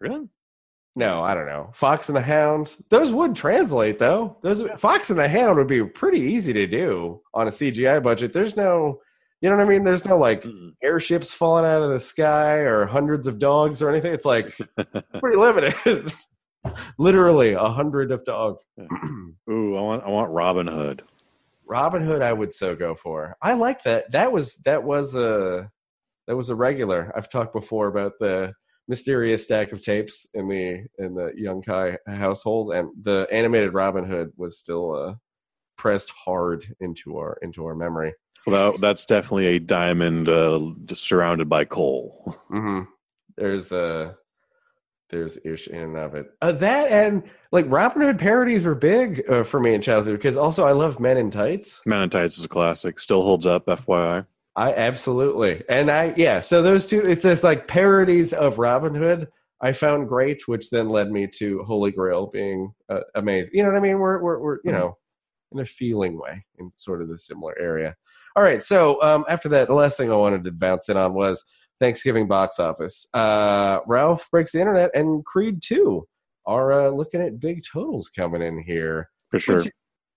really? 0.00 0.28
No, 0.96 1.20
I 1.20 1.34
don't 1.34 1.46
know. 1.46 1.70
Fox 1.72 2.08
and 2.08 2.16
the 2.16 2.20
Hound. 2.22 2.74
Those 2.90 3.12
would 3.12 3.36
translate 3.36 3.98
though. 3.98 4.36
Those 4.42 4.62
Fox 4.78 5.08
and 5.10 5.18
the 5.18 5.28
Hound 5.28 5.56
would 5.56 5.68
be 5.68 5.84
pretty 5.84 6.18
easy 6.20 6.52
to 6.52 6.66
do 6.66 7.22
on 7.32 7.46
a 7.46 7.50
CGI 7.50 8.02
budget. 8.02 8.32
There's 8.32 8.56
no, 8.56 9.00
you 9.40 9.48
know 9.48 9.56
what 9.56 9.64
I 9.64 9.68
mean? 9.68 9.84
There's 9.84 10.04
no 10.04 10.18
like 10.18 10.42
Mm-mm. 10.42 10.72
airships 10.82 11.32
falling 11.32 11.64
out 11.64 11.82
of 11.82 11.90
the 11.90 12.00
sky 12.00 12.56
or 12.58 12.86
hundreds 12.86 13.28
of 13.28 13.38
dogs 13.38 13.80
or 13.80 13.88
anything. 13.88 14.12
It's 14.12 14.24
like 14.24 14.58
pretty 15.20 15.38
limited. 15.38 16.12
Literally 16.98 17.52
a 17.52 17.68
hundred 17.68 18.10
of 18.10 18.24
dogs. 18.24 18.60
Ooh, 19.48 19.76
I 19.76 19.80
want 19.80 20.04
I 20.04 20.08
want 20.10 20.30
Robin 20.32 20.66
Hood. 20.66 21.02
Robin 21.70 22.02
Hood, 22.02 22.20
I 22.20 22.32
would 22.32 22.52
so 22.52 22.74
go 22.74 22.96
for. 22.96 23.36
I 23.40 23.54
like 23.54 23.84
that. 23.84 24.10
That 24.10 24.32
was 24.32 24.56
that 24.64 24.82
was 24.82 25.14
a 25.14 25.70
that 26.26 26.36
was 26.36 26.50
a 26.50 26.54
regular. 26.54 27.12
I've 27.16 27.30
talked 27.30 27.54
before 27.54 27.86
about 27.86 28.14
the 28.18 28.52
mysterious 28.88 29.44
stack 29.44 29.70
of 29.70 29.80
tapes 29.80 30.28
in 30.34 30.48
the 30.48 30.84
in 30.98 31.14
the 31.14 31.32
Young 31.36 31.62
Kai 31.62 31.96
household, 32.16 32.74
and 32.74 32.90
the 33.00 33.28
animated 33.30 33.72
Robin 33.72 34.04
Hood 34.04 34.32
was 34.36 34.58
still 34.58 34.96
uh, 34.96 35.14
pressed 35.78 36.10
hard 36.10 36.66
into 36.80 37.16
our 37.18 37.38
into 37.40 37.64
our 37.64 37.76
memory. 37.76 38.12
Well, 38.46 38.76
that's 38.78 39.04
definitely 39.04 39.46
a 39.46 39.60
diamond 39.60 40.28
uh, 40.28 40.60
surrounded 40.92 41.48
by 41.48 41.66
coal. 41.66 42.36
hmm 42.48 42.82
There's 43.36 43.70
uh 43.70 44.14
there's 45.10 45.38
ish 45.44 45.68
in 45.68 45.82
and 45.82 45.96
of 45.96 46.14
it. 46.14 46.26
Uh, 46.40 46.52
that 46.52 46.90
and 46.90 47.22
like 47.52 47.66
Robin 47.68 48.02
Hood 48.02 48.18
parodies 48.18 48.64
were 48.64 48.74
big 48.74 49.22
uh, 49.28 49.42
for 49.42 49.60
me 49.60 49.74
in 49.74 49.82
childhood 49.82 50.16
because 50.16 50.36
also 50.36 50.64
I 50.64 50.72
love 50.72 51.00
Men 51.00 51.16
in 51.16 51.30
Tights. 51.30 51.80
Men 51.86 52.02
in 52.02 52.10
Tights 52.10 52.38
is 52.38 52.44
a 52.44 52.48
classic. 52.48 52.98
Still 53.00 53.22
holds 53.22 53.46
up, 53.46 53.66
FYI. 53.66 54.26
I 54.56 54.72
absolutely. 54.72 55.62
And 55.68 55.90
I 55.90 56.12
yeah, 56.16 56.40
so 56.40 56.62
those 56.62 56.86
two 56.88 57.00
it's 57.00 57.22
just 57.22 57.44
like 57.44 57.68
parodies 57.68 58.32
of 58.32 58.58
Robin 58.58 58.94
Hood 58.94 59.28
I 59.62 59.72
found 59.72 60.08
great 60.08 60.48
which 60.48 60.70
then 60.70 60.88
led 60.88 61.10
me 61.10 61.26
to 61.38 61.62
Holy 61.64 61.90
Grail 61.90 62.26
being 62.28 62.72
uh, 62.88 63.00
amazing. 63.14 63.52
You 63.54 63.62
know 63.62 63.70
what 63.70 63.78
I 63.78 63.82
mean? 63.82 63.98
We're 63.98 64.20
we're, 64.22 64.38
we're 64.40 64.58
you 64.64 64.70
Mhm. 64.72 64.78
know 64.78 64.98
in 65.52 65.60
a 65.60 65.64
feeling 65.64 66.18
way 66.18 66.44
in 66.58 66.70
sort 66.70 67.02
of 67.02 67.08
the 67.08 67.18
similar 67.18 67.54
area. 67.58 67.96
All 68.36 68.42
right, 68.42 68.62
so 68.62 69.00
um 69.02 69.24
after 69.28 69.48
that 69.50 69.68
the 69.68 69.74
last 69.74 69.96
thing 69.96 70.10
I 70.10 70.16
wanted 70.16 70.44
to 70.44 70.52
bounce 70.52 70.88
in 70.88 70.96
on 70.96 71.14
was 71.14 71.44
Thanksgiving 71.80 72.28
box 72.28 72.58
office. 72.58 73.06
Uh 73.14 73.80
Ralph 73.86 74.28
breaks 74.30 74.52
the 74.52 74.60
internet 74.60 74.90
and 74.94 75.24
Creed 75.24 75.60
2 75.62 76.06
are 76.46 76.72
uh, 76.72 76.88
looking 76.90 77.20
at 77.20 77.38
big 77.40 77.62
totals 77.70 78.08
coming 78.08 78.42
in 78.42 78.62
here 78.62 79.10
For 79.30 79.38
sure. 79.38 79.60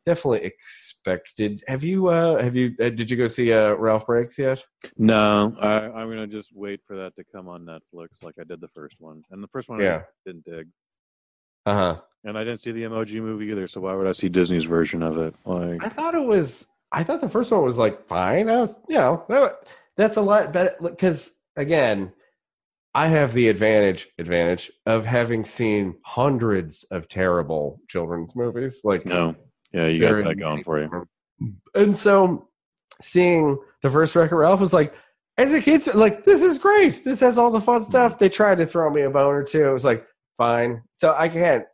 Definitely 0.06 0.43
expected. 0.43 1.63
Have 1.67 1.82
you? 1.84 2.08
uh 2.10 2.41
Have 2.43 2.56
you? 2.58 2.76
Uh, 2.82 2.89
did 2.89 3.10
you 3.10 3.15
go 3.15 3.28
see 3.28 3.54
uh 3.54 3.73
Ralph 3.76 4.06
Breaks 4.06 4.38
yet? 4.38 4.62
No, 4.97 5.56
I, 5.62 5.67
I'm 5.89 6.10
gonna 6.10 6.28
just 6.28 6.52
wait 6.54 6.82
for 6.86 6.97
that 6.97 7.15
to 7.15 7.23
come 7.34 7.47
on 7.47 7.63
Netflix, 7.65 8.21
like 8.21 8.36
I 8.38 8.43
did 8.43 8.60
the 8.60 8.67
first 8.67 8.97
one. 8.99 9.23
And 9.32 9.41
the 9.41 9.47
first 9.47 9.69
one, 9.69 9.80
Yeah. 9.80 10.02
I 10.02 10.04
didn't 10.26 10.43
dig. 10.43 10.67
Uh 11.65 11.73
huh. 11.73 12.02
And 12.26 12.38
I 12.38 12.43
didn't 12.43 12.60
see 12.60 12.71
the 12.73 12.84
Emoji 12.84 13.21
movie 13.21 13.45
either. 13.45 13.65
So 13.67 13.80
why 13.80 13.95
would 13.95 14.08
I 14.08 14.12
see 14.12 14.28
Disney's 14.28 14.65
version 14.65 15.04
of 15.04 15.17
it? 15.17 15.34
Like, 15.45 15.82
I 15.84 15.88
thought 15.89 16.15
it 16.15 16.26
was. 16.26 16.67
I 16.91 17.04
thought 17.06 17.21
the 17.21 17.30
first 17.30 17.52
one 17.52 17.63
was 17.63 17.78
like 17.78 18.06
fine. 18.06 18.49
I 18.49 18.58
was, 18.58 18.76
you 18.89 18.95
know, 18.95 19.26
that's 19.95 20.17
a 20.17 20.21
lot 20.21 20.52
better 20.52 20.76
because 20.82 21.34
again, 21.55 22.13
I 22.93 23.07
have 23.07 23.33
the 23.33 23.49
advantage 23.49 24.07
advantage 24.17 24.71
of 24.85 25.05
having 25.05 25.45
seen 25.45 25.95
hundreds 26.05 26.83
of 26.91 27.07
terrible 27.07 27.79
children's 27.89 28.35
movies. 28.35 28.81
Like 28.83 29.05
no, 29.05 29.35
yeah, 29.71 29.87
you 29.87 29.99
got 29.99 30.23
that 30.23 30.39
going 30.39 30.63
for 30.63 30.81
you. 30.81 31.07
And 31.73 31.97
so 31.97 32.49
seeing 33.01 33.57
the 33.81 33.89
first 33.89 34.15
Wreck-It 34.15 34.35
Ralph 34.35 34.59
was 34.59 34.73
like, 34.73 34.93
as 35.37 35.51
a 35.51 35.59
kid, 35.59 35.93
like, 35.95 36.25
this 36.25 36.43
is 36.43 36.59
great. 36.59 37.03
This 37.03 37.19
has 37.21 37.39
all 37.39 37.49
the 37.49 37.59
fun 37.59 37.81
mm-hmm. 37.81 37.89
stuff. 37.89 38.19
They 38.19 38.29
tried 38.29 38.59
to 38.59 38.67
throw 38.67 38.91
me 38.91 39.01
a 39.01 39.09
bone 39.09 39.33
or 39.33 39.43
two. 39.43 39.67
It 39.67 39.73
was 39.73 39.83
like, 39.83 40.05
fine. 40.37 40.83
So 40.93 41.15
I 41.17 41.27
can't, 41.27 41.65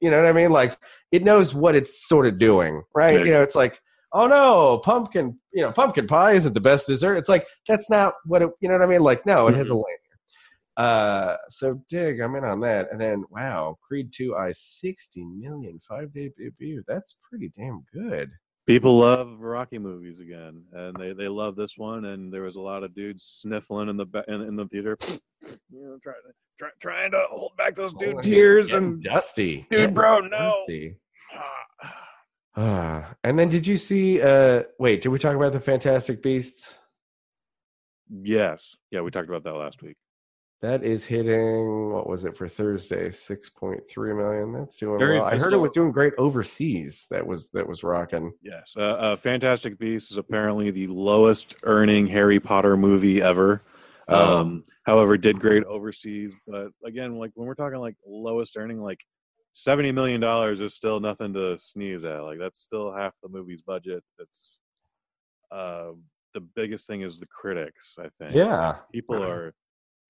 you 0.00 0.10
know 0.10 0.16
what 0.16 0.28
I 0.28 0.32
mean? 0.32 0.50
Like, 0.50 0.78
it 1.12 1.22
knows 1.22 1.54
what 1.54 1.74
it's 1.74 2.08
sort 2.08 2.26
of 2.26 2.38
doing, 2.38 2.82
right? 2.94 3.18
Yeah. 3.18 3.24
You 3.24 3.30
know, 3.32 3.42
it's 3.42 3.54
like, 3.54 3.78
oh 4.12 4.26
no, 4.26 4.78
pumpkin, 4.78 5.38
you 5.52 5.62
know, 5.62 5.72
pumpkin 5.72 6.06
pie 6.06 6.32
isn't 6.32 6.52
the 6.52 6.60
best 6.60 6.86
dessert. 6.86 7.16
It's 7.16 7.28
like 7.28 7.46
that's 7.68 7.90
not 7.90 8.14
what 8.24 8.42
it, 8.42 8.50
you 8.60 8.68
know 8.68 8.78
what 8.78 8.82
I 8.84 8.90
mean. 8.90 9.02
Like 9.02 9.26
no, 9.26 9.48
it 9.48 9.54
has 9.54 9.70
a 9.70 9.74
lane. 9.74 9.84
Uh, 10.76 11.36
so 11.50 11.82
dig, 11.90 12.20
I'm 12.20 12.34
in 12.34 12.44
on 12.44 12.60
that. 12.60 12.88
And 12.90 13.00
then 13.00 13.24
wow, 13.30 13.76
Creed 13.86 14.10
two, 14.14 14.34
I 14.36 14.52
sixty 14.54 15.24
million 15.24 15.80
five 15.88 16.12
day 16.12 16.30
debut. 16.38 16.82
That's 16.88 17.18
pretty 17.28 17.52
damn 17.56 17.84
good. 17.92 18.30
People 18.64 18.98
love 18.98 19.40
Rocky 19.40 19.78
movies 19.78 20.20
again, 20.20 20.62
and 20.72 20.96
they, 20.96 21.12
they 21.12 21.26
love 21.26 21.56
this 21.56 21.76
one. 21.76 22.04
And 22.04 22.32
there 22.32 22.42
was 22.42 22.54
a 22.54 22.60
lot 22.60 22.84
of 22.84 22.94
dudes 22.94 23.24
sniffling 23.24 23.88
in 23.88 23.96
the 23.96 24.06
in, 24.28 24.40
in 24.42 24.56
the 24.56 24.66
theater, 24.66 24.96
you 25.08 25.18
know, 25.72 25.98
trying 26.02 26.14
to 26.26 26.32
try, 26.58 26.68
trying 26.80 27.10
to 27.10 27.26
hold 27.30 27.56
back 27.58 27.74
those 27.74 27.92
dude 27.94 28.16
Oh, 28.18 28.20
tears. 28.20 28.72
And 28.72 29.02
dusty, 29.02 29.66
dude, 29.68 29.94
bro, 29.94 30.20
no. 30.20 30.28
dusty. 30.68 30.96
Ah, 32.56 33.14
and 33.24 33.38
then 33.38 33.48
did 33.48 33.66
you 33.66 33.76
see? 33.76 34.20
uh 34.20 34.64
Wait, 34.78 35.02
did 35.02 35.08
we 35.08 35.18
talk 35.18 35.36
about 35.36 35.52
the 35.52 35.60
Fantastic 35.60 36.22
Beasts? 36.22 36.74
yes, 38.10 38.76
yeah, 38.90 39.00
we 39.00 39.10
talked 39.10 39.28
about 39.28 39.44
that 39.44 39.54
last 39.54 39.82
week. 39.82 39.96
That 40.60 40.84
is 40.84 41.04
hitting. 41.04 41.90
What 41.90 42.08
was 42.08 42.24
it 42.24 42.36
for 42.36 42.46
Thursday? 42.48 43.10
Six 43.10 43.50
point 43.50 43.80
three 43.90 44.12
million. 44.14 44.52
That's 44.52 44.76
doing 44.76 44.98
Very 44.98 45.18
well. 45.18 45.26
I 45.26 45.36
heard 45.36 45.52
it 45.52 45.56
was 45.56 45.72
doing 45.72 45.90
great 45.90 46.12
overseas. 46.18 47.06
That 47.10 47.26
was 47.26 47.50
that 47.50 47.66
was 47.66 47.82
rocking. 47.82 48.32
Yes, 48.42 48.72
uh, 48.76 48.80
uh, 48.80 49.16
Fantastic 49.16 49.76
Beasts 49.76 50.12
is 50.12 50.18
apparently 50.18 50.70
the 50.70 50.86
lowest 50.86 51.56
earning 51.64 52.06
Harry 52.06 52.38
Potter 52.38 52.76
movie 52.76 53.20
ever. 53.20 53.62
Oh. 54.06 54.38
Um, 54.38 54.64
however, 54.84 55.16
did 55.16 55.40
great 55.40 55.64
overseas. 55.64 56.32
But 56.46 56.68
again, 56.84 57.18
like 57.18 57.32
when 57.34 57.48
we're 57.48 57.54
talking 57.54 57.80
like 57.80 57.96
lowest 58.06 58.56
earning, 58.56 58.78
like 58.78 59.00
seventy 59.52 59.92
million 59.92 60.20
dollars 60.20 60.60
is 60.60 60.74
still 60.74 61.00
nothing 61.00 61.32
to 61.34 61.58
sneeze 61.58 62.04
at. 62.04 62.22
Like 62.22 62.38
that's 62.38 62.60
still 62.60 62.92
half 62.92 63.12
the 63.22 63.28
movie's 63.28 63.62
budget. 63.62 64.02
That's 64.18 64.58
uh, 65.50 65.92
the 66.34 66.40
biggest 66.40 66.86
thing 66.86 67.02
is 67.02 67.18
the 67.18 67.26
critics. 67.26 67.96
I 67.98 68.08
think. 68.18 68.34
Yeah. 68.34 68.76
people 68.92 69.22
are 69.22 69.54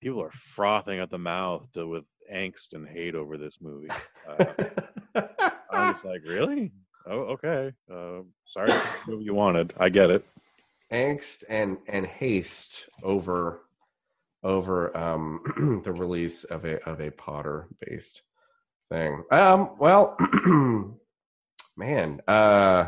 people 0.01 0.21
are 0.21 0.31
frothing 0.31 0.99
at 0.99 1.09
the 1.09 1.17
mouth 1.17 1.65
to, 1.73 1.87
with 1.87 2.03
angst 2.31 2.73
and 2.73 2.87
hate 2.87 3.15
over 3.15 3.37
this 3.37 3.59
movie. 3.61 3.89
Uh, 4.27 4.45
I'm 5.71 5.93
just 5.93 6.05
like, 6.05 6.21
really? 6.25 6.71
Oh, 7.05 7.35
okay. 7.35 7.73
Uh, 7.91 8.21
sorry, 8.45 8.71
movie 9.07 9.25
you 9.25 9.33
wanted. 9.33 9.73
I 9.77 9.89
get 9.89 10.09
it. 10.09 10.25
Angst 10.91 11.43
and 11.49 11.77
and 11.87 12.05
haste 12.05 12.87
over 13.01 13.61
over 14.43 14.95
um 14.95 15.81
the 15.85 15.91
release 15.91 16.43
of 16.45 16.65
a 16.65 16.83
of 16.87 17.01
a 17.01 17.11
Potter 17.11 17.67
based 17.85 18.21
thing. 18.89 19.23
Um. 19.31 19.75
Well, 19.77 20.17
man. 21.77 22.21
Uh. 22.27 22.87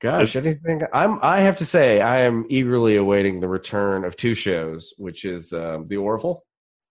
Gosh, 0.00 0.36
anything? 0.36 0.82
I'm. 0.92 1.18
I 1.22 1.40
have 1.40 1.56
to 1.58 1.64
say, 1.64 2.00
I 2.00 2.20
am 2.20 2.46
eagerly 2.48 2.96
awaiting 2.96 3.40
the 3.40 3.48
return 3.48 4.04
of 4.04 4.16
two 4.16 4.34
shows, 4.34 4.94
which 4.96 5.24
is 5.24 5.52
um, 5.52 5.88
the 5.88 5.96
Orville. 5.96 6.44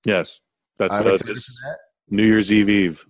Yes, 0.05 0.41
that's 0.77 0.99
uh, 0.99 1.03
that. 1.03 1.77
New 2.09 2.25
Year's 2.25 2.51
Eve 2.51 2.69
Eve. 2.69 3.05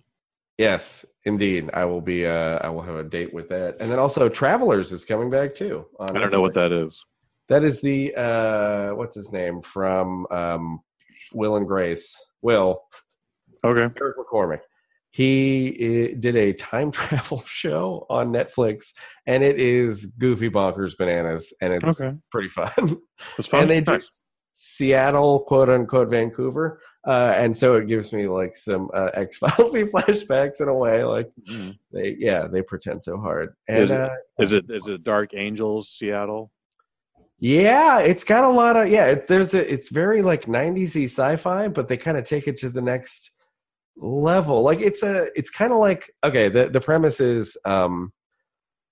Yes, 0.56 1.04
indeed. 1.24 1.70
I 1.74 1.84
will 1.84 2.00
be. 2.00 2.26
Uh, 2.26 2.58
I 2.62 2.68
will 2.68 2.82
have 2.82 2.96
a 2.96 3.04
date 3.04 3.34
with 3.34 3.48
that, 3.48 3.76
and 3.80 3.90
then 3.90 3.98
also 3.98 4.28
Travelers 4.28 4.92
is 4.92 5.04
coming 5.04 5.30
back 5.30 5.54
too. 5.54 5.84
I 5.98 6.06
don't 6.06 6.30
know 6.30 6.42
what 6.42 6.54
that 6.54 6.70
is. 6.70 7.02
That 7.48 7.64
is 7.64 7.80
the 7.80 8.14
uh, 8.14 8.94
what's 8.94 9.16
his 9.16 9.32
name 9.32 9.62
from 9.62 10.26
um, 10.30 10.80
Will 11.34 11.56
and 11.56 11.66
Grace. 11.66 12.16
Will 12.40 12.82
Okay. 13.64 13.92
Eric 14.00 14.16
McCormack. 14.16 14.60
He 15.18 16.12
uh, 16.12 16.16
did 16.20 16.36
a 16.36 16.52
time 16.52 16.92
travel 17.00 17.42
show 17.44 18.06
on 18.08 18.32
Netflix, 18.32 18.92
and 19.26 19.42
it 19.42 19.58
is 19.60 20.06
goofy 20.16 20.48
bonkers 20.48 20.96
bananas, 20.96 21.52
and 21.60 21.72
it's 21.74 22.00
Okay. 22.00 22.16
pretty 22.30 22.50
fun. 22.50 22.98
That's 23.36 23.48
fine. 23.48 23.62
and 23.62 23.70
they 23.70 23.80
do 23.80 24.00
Seattle, 24.52 25.40
quote 25.40 25.68
unquote, 25.70 26.08
Vancouver, 26.08 26.80
uh, 27.04 27.32
and 27.36 27.56
so 27.56 27.74
it 27.74 27.88
gives 27.88 28.12
me 28.12 28.28
like 28.28 28.54
some 28.54 28.90
uh, 28.94 29.10
X 29.14 29.38
Files 29.38 29.74
flashbacks 29.74 30.60
in 30.60 30.68
a 30.68 30.74
way. 30.74 31.02
Like 31.02 31.28
Mm. 31.50 31.76
they, 31.92 32.14
yeah, 32.16 32.46
they 32.46 32.62
pretend 32.62 33.02
so 33.02 33.18
hard, 33.18 33.54
and 33.66 33.82
Is 33.82 33.90
it- 33.90 34.00
uh, 34.00 34.10
Is 34.38 34.52
it 34.52 34.70
is 34.70 34.86
it 34.86 35.02
Dark 35.02 35.30
Angels 35.34 35.88
Seattle? 35.90 36.52
Yeah, 37.40 37.98
it's 38.00 38.22
got 38.22 38.44
a 38.44 38.48
lot 38.48 38.76
of 38.76 38.88
yeah. 38.88 39.06
It, 39.06 39.26
there's 39.26 39.52
a 39.52 39.72
it's 39.72 39.88
very 39.90 40.22
like 40.22 40.44
90s 40.46 40.94
sci-fi, 41.06 41.66
but 41.66 41.88
they 41.88 41.96
kind 41.96 42.16
of 42.18 42.24
take 42.24 42.46
it 42.46 42.56
to 42.58 42.68
the 42.70 42.82
next 42.82 43.32
level. 43.98 44.62
Like 44.62 44.80
it's 44.80 45.02
a 45.02 45.28
it's 45.36 45.50
kind 45.50 45.72
of 45.72 45.78
like 45.78 46.10
okay. 46.24 46.48
The 46.48 46.68
the 46.68 46.80
premise 46.80 47.20
is 47.20 47.56
um, 47.64 48.12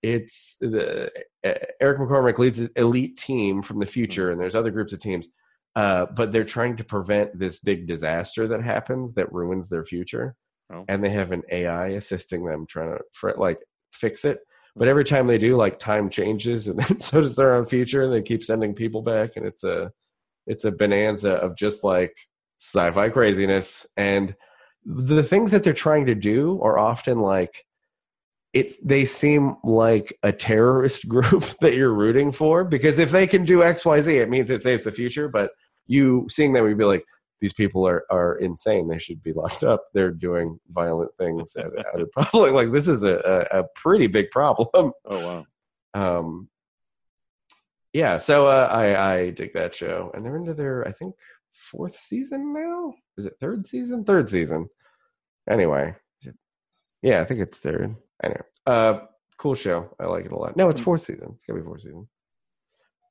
it's 0.03 0.57
the 0.61 1.11
uh, 1.45 1.55
Eric 1.81 1.99
McCormack 1.99 2.38
leads 2.38 2.59
an 2.59 2.71
elite 2.77 3.16
team 3.16 3.62
from 3.62 3.79
the 3.81 3.87
future, 3.87 4.31
and 4.31 4.40
there's 4.40 4.55
other 4.55 4.71
groups 4.71 4.92
of 4.92 5.01
teams, 5.01 5.29
uh, 5.75 6.07
but 6.14 6.33
they're 6.33 6.45
trying 6.45 6.77
to 6.77 6.85
prevent 6.85 7.38
this 7.38 7.61
big 7.61 7.87
disaster 7.87 8.47
that 8.49 8.62
happens 8.62 9.14
that 9.14 9.33
ruins 9.33 9.69
their 9.69 9.85
future, 9.85 10.35
Oh. 10.73 10.85
and 10.88 11.03
they 11.05 11.11
have 11.11 11.33
an 11.33 11.42
AI 11.51 11.88
assisting 11.88 12.45
them 12.45 12.66
trying 12.69 12.97
to 12.97 13.01
fr- 13.12 13.31
like 13.37 13.61
fix 13.92 14.25
it. 14.25 14.38
But 14.75 14.88
every 14.88 15.05
time 15.05 15.27
they 15.27 15.38
do, 15.38 15.57
like 15.57 15.79
time 15.79 16.11
changes, 16.11 16.69
and 16.69 16.79
then 16.81 17.01
so 17.01 17.21
does 17.21 17.37
their 17.37 17.55
own 17.55 17.66
future, 17.66 18.03
and 18.03 18.12
they 18.12 18.23
keep 18.23 18.45
sending 18.45 18.75
people 18.75 19.03
back, 19.03 19.37
and 19.37 19.47
it's 19.47 19.64
a 19.64 19.90
it's 20.47 20.64
a 20.64 20.73
bonanza 20.73 21.33
of 21.35 21.57
just 21.57 21.83
like 21.83 22.16
sci-fi 22.59 23.09
craziness. 23.09 23.87
And 23.97 24.35
the 24.87 25.22
things 25.22 25.51
that 25.51 25.64
they're 25.64 25.72
trying 25.72 26.07
to 26.07 26.14
do 26.14 26.61
are 26.62 26.79
often 26.79 27.20
like 27.20 27.64
it's 28.53 28.79
they 28.79 29.05
seem 29.05 29.57
like 29.64 30.16
a 30.22 30.33
terrorist 30.33 31.09
group 31.11 31.44
that 31.61 31.75
you're 31.75 31.92
rooting 31.92 32.33
for 32.33 32.64
because 32.64 32.99
if 32.99 33.11
they 33.11 33.27
can 33.27 33.44
do 33.44 33.62
X 33.62 33.85
Y 33.85 34.01
Z, 34.01 34.18
it 34.18 34.31
means 34.31 34.49
it 34.49 34.62
saves 34.62 34.85
the 34.85 34.92
future. 34.92 35.29
But 35.29 35.51
you 35.87 36.27
seeing 36.31 36.53
them, 36.53 36.66
you'd 36.66 36.79
be 36.79 36.85
like, 36.85 37.05
these 37.40 37.53
people 37.53 37.87
are 37.87 38.05
are 38.11 38.37
insane. 38.37 38.88
They 38.88 38.99
should 38.99 39.22
be 39.22 39.33
locked 39.33 39.64
up. 39.64 39.85
They're 39.92 40.12
doing 40.12 40.59
violent 40.70 41.11
things 41.18 41.57
out, 41.57 41.72
out 41.79 42.01
in 42.01 42.09
public. 42.16 42.53
Like 42.53 42.72
this 42.72 42.88
is 42.88 43.03
a, 43.03 43.46
a, 43.53 43.61
a 43.61 43.64
pretty 43.75 44.07
big 44.07 44.31
problem. 44.31 44.92
Oh 45.05 45.44
wow. 45.94 46.18
Um, 46.18 46.49
yeah, 47.92 48.18
so 48.18 48.46
uh, 48.46 48.68
I 48.70 49.14
I 49.14 49.31
dig 49.31 49.55
that 49.55 49.75
show, 49.75 50.11
and 50.14 50.25
they're 50.25 50.37
into 50.37 50.55
their 50.55 50.87
I 50.87 50.92
think 50.92 51.14
fourth 51.57 51.99
season 51.99 52.53
now. 52.53 52.95
Is 53.16 53.27
it 53.27 53.37
third 53.40 53.66
season? 53.66 54.05
Third 54.05 54.29
season. 54.29 54.69
Anyway, 55.49 55.95
yeah, 57.03 57.21
I 57.21 57.25
think 57.25 57.40
it's 57.40 57.59
third. 57.59 57.95
Anyway, 58.23 58.40
uh, 58.66 59.01
cool 59.38 59.55
show. 59.55 59.95
I 60.01 60.07
like 60.07 60.25
it 60.25 60.33
a 60.33 60.37
lot. 60.37 60.57
No, 60.57 60.69
it's 60.69 60.81
fourth 60.81 61.03
season. 61.03 61.33
It's 61.35 61.45
gonna 61.45 61.61
be 61.61 61.64
fourth 61.64 61.83
season. 61.83 62.09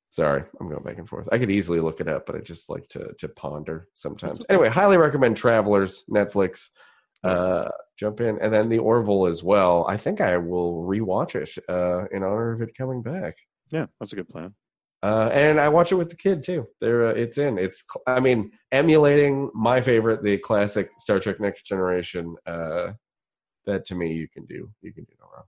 Sorry, 0.10 0.44
I'm 0.60 0.70
going 0.70 0.84
back 0.84 0.98
and 0.98 1.08
forth. 1.08 1.28
I 1.32 1.38
could 1.38 1.52
easily 1.52 1.80
look 1.80 2.00
it 2.00 2.08
up, 2.08 2.26
but 2.26 2.36
I 2.36 2.40
just 2.40 2.70
like 2.70 2.88
to 2.90 3.14
to 3.20 3.28
ponder 3.30 3.88
sometimes. 3.94 4.40
Okay. 4.40 4.46
Anyway, 4.50 4.70
highly 4.70 4.98
recommend 4.98 5.38
Travelers 5.38 6.04
Netflix. 6.10 6.70
Uh, 7.24 7.70
jump 7.98 8.22
in, 8.22 8.38
and 8.40 8.54
then 8.54 8.70
the 8.70 8.78
Orville 8.78 9.26
as 9.26 9.44
well. 9.44 9.86
I 9.90 9.98
think 9.98 10.22
I 10.22 10.38
will 10.38 10.84
rewatch 10.84 11.36
it 11.36 11.50
uh, 11.68 12.06
in 12.12 12.24
honor 12.24 12.54
of 12.54 12.62
it 12.62 12.78
coming 12.78 13.02
back. 13.02 13.36
Yeah, 13.72 13.88
that's 14.00 14.14
a 14.14 14.16
good 14.16 14.30
plan. 14.30 14.54
Uh, 15.06 15.30
and 15.34 15.60
I 15.62 15.70
watch 15.70 15.92
it 15.92 15.96
with 15.96 16.10
the 16.10 16.16
kid 16.16 16.44
too. 16.44 16.66
There, 16.82 17.08
uh, 17.08 17.14
it's 17.14 17.38
in. 17.38 17.58
It's. 17.60 17.84
I 18.08 18.20
mean, 18.20 18.52
emulating 18.72 19.52
my 19.54 19.80
favorite, 19.82 20.24
the 20.24 20.38
classic 20.40 20.90
Star 20.98 21.20
Trek 21.20 21.40
Next 21.40 21.64
Generation. 21.66 22.36
Uh, 22.46 22.94
that 23.66 23.86
to 23.86 23.96
me, 23.96 24.14
you 24.14 24.28
can 24.28 24.46
do. 24.46 24.72
You 24.82 24.92
can 24.94 25.04
do 25.04 25.14
no 25.20 25.28
wrong. 25.32 25.44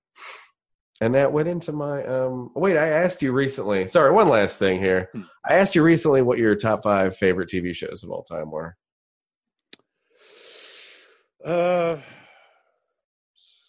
And 1.02 1.15
that 1.15 1.32
went 1.32 1.48
into 1.48 1.72
my. 1.72 2.04
Um, 2.06 2.52
wait, 2.56 2.78
I 2.78 2.88
asked 2.89 3.22
you 3.24 3.32
recently. 3.32 3.89
Sorry, 3.89 4.12
one 4.12 4.30
last 4.30 4.60
thing 4.60 4.80
here. 4.80 5.10
Hmm. 5.13 5.22
I 5.50 5.56
asked 5.56 5.74
you 5.76 5.82
recently 5.84 6.22
what 6.22 6.38
your 6.38 6.56
top 6.56 6.84
five 6.84 7.17
favorite 7.17 7.50
TV 7.50 7.74
shows 7.76 8.04
of 8.04 8.12
all 8.12 8.24
time 8.24 8.52
were. 8.52 8.76
Uh, 11.43 11.98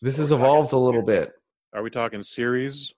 This 0.03 0.17
has 0.19 0.29
talking 0.29 0.43
evolved 0.43 0.73
a 0.73 0.79
little 0.79 1.03
bit. 1.03 1.33
are 1.73 1.83
we 1.83 1.91
talking 1.91 2.23
series? 2.23 2.93